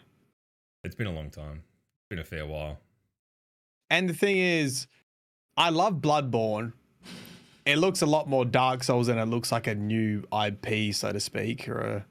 [0.83, 1.63] It's been a long time.
[1.63, 2.79] It's been a fair while.
[3.89, 4.87] And the thing is,
[5.57, 6.73] I love Bloodborne.
[7.65, 11.11] It looks a lot more Dark Souls than it looks like a new IP, so
[11.11, 12.05] to speak, or a,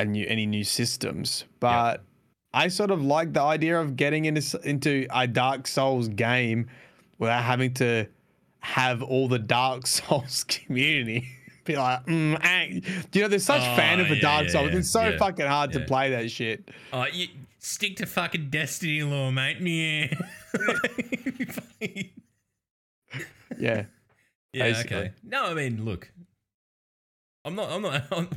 [0.00, 1.44] a new any new systems.
[1.58, 2.02] But
[2.52, 6.68] I sort of like the idea of getting into into a Dark Souls game
[7.18, 8.06] without having to
[8.60, 11.28] have all the Dark Souls community
[11.64, 12.62] be like, mm, ah.
[13.12, 14.70] you know, there's such Oh, fan of a yeah, Dark yeah, Souls.
[14.72, 16.68] yeah, It's so fucking hard to play that shit.
[16.92, 17.28] Uh, you
[17.58, 19.58] stick to fucking Destiny law, mate.
[21.80, 22.02] Yeah.
[23.58, 23.84] Yeah.
[24.52, 24.64] yeah.
[24.64, 24.96] Basically.
[24.96, 25.12] Okay.
[25.22, 26.10] No, I mean, look,
[27.44, 27.70] I'm not.
[27.70, 28.02] I'm not.
[28.10, 28.28] I'm,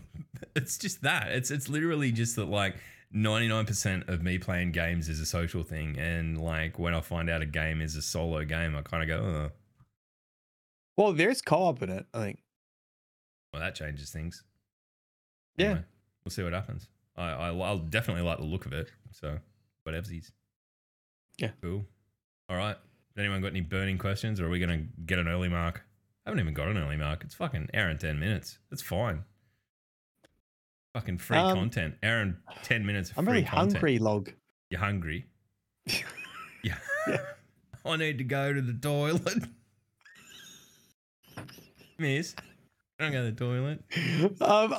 [0.56, 1.31] it's just that.
[1.31, 2.45] It's it's literally just that.
[2.49, 2.76] Like,
[3.14, 7.41] 99% of me playing games is a social thing, and like when I find out
[7.41, 9.52] a game is a solo game, I kind of go, oh,
[10.98, 12.40] Well, there's co-op in it, I think.
[13.52, 14.44] well, that changes things.
[15.57, 15.65] Yeah.
[15.65, 15.84] Anyway,
[16.26, 16.88] we'll see what happens.
[17.15, 18.90] I, I I'll definitely like the look of it.
[19.11, 19.38] So,
[19.88, 20.31] whatevsies.
[21.38, 21.52] Yeah.
[21.61, 21.85] Cool.
[22.49, 22.76] All right.
[22.76, 25.84] Has anyone got any burning questions, or are we gonna get an early mark?
[26.26, 27.23] I haven't even got an early mark.
[27.23, 28.57] It's fucking hour and ten minutes.
[28.72, 29.26] That's fine.
[30.94, 31.95] Fucking free Um, content.
[32.03, 33.74] Aaron, ten minutes of I'm free really content.
[33.74, 34.32] hungry, log.
[34.70, 35.26] You're hungry.
[36.64, 36.78] yeah.
[37.86, 39.44] I need to go to the toilet.
[41.98, 42.36] Miss,
[42.99, 43.84] I don't go to the toilet.
[44.41, 44.74] Um,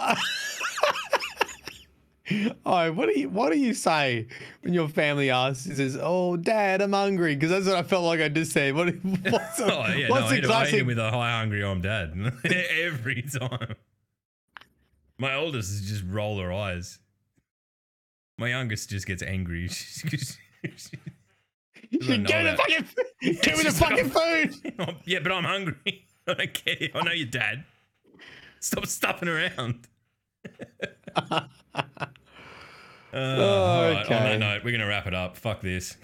[2.64, 4.26] oh, what do you what do you say
[4.62, 5.66] when your family asks?
[5.66, 8.74] It says, "Oh, Dad, I'm hungry," because that's what I felt like I just said.
[8.74, 8.94] What,
[9.30, 10.86] what's a, Oh yeah, what's no, I a I hit classic?
[10.86, 12.14] with a hi hungry I'm dad
[12.80, 13.74] every time.
[15.18, 16.98] My oldest is just roll her eyes.
[18.38, 19.68] My youngest just gets angry.
[21.90, 22.86] Give me the fucking,
[23.42, 24.96] give me the fucking food.
[25.04, 26.06] yeah, but I'm hungry.
[26.26, 26.88] I don't care.
[26.94, 27.64] I know you're dad.
[28.58, 29.86] Stop stuffing around.
[31.16, 31.40] Uh,
[33.12, 34.38] all right, On that Okay.
[34.38, 35.36] note, we're gonna wrap it up.
[35.36, 35.96] Fuck this.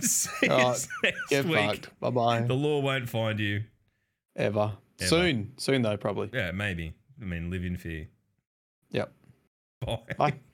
[0.00, 1.54] See Oh, us next Get week.
[1.58, 2.00] fucked.
[2.00, 2.40] Bye bye.
[2.40, 3.62] The law won't find you.
[4.34, 4.72] Ever.
[4.98, 5.08] Ever.
[5.08, 5.52] Soon.
[5.58, 6.30] Soon though, probably.
[6.32, 6.94] Yeah, maybe.
[7.20, 8.08] I mean, live in fear.
[9.86, 10.16] Bye.
[10.16, 10.45] Bye.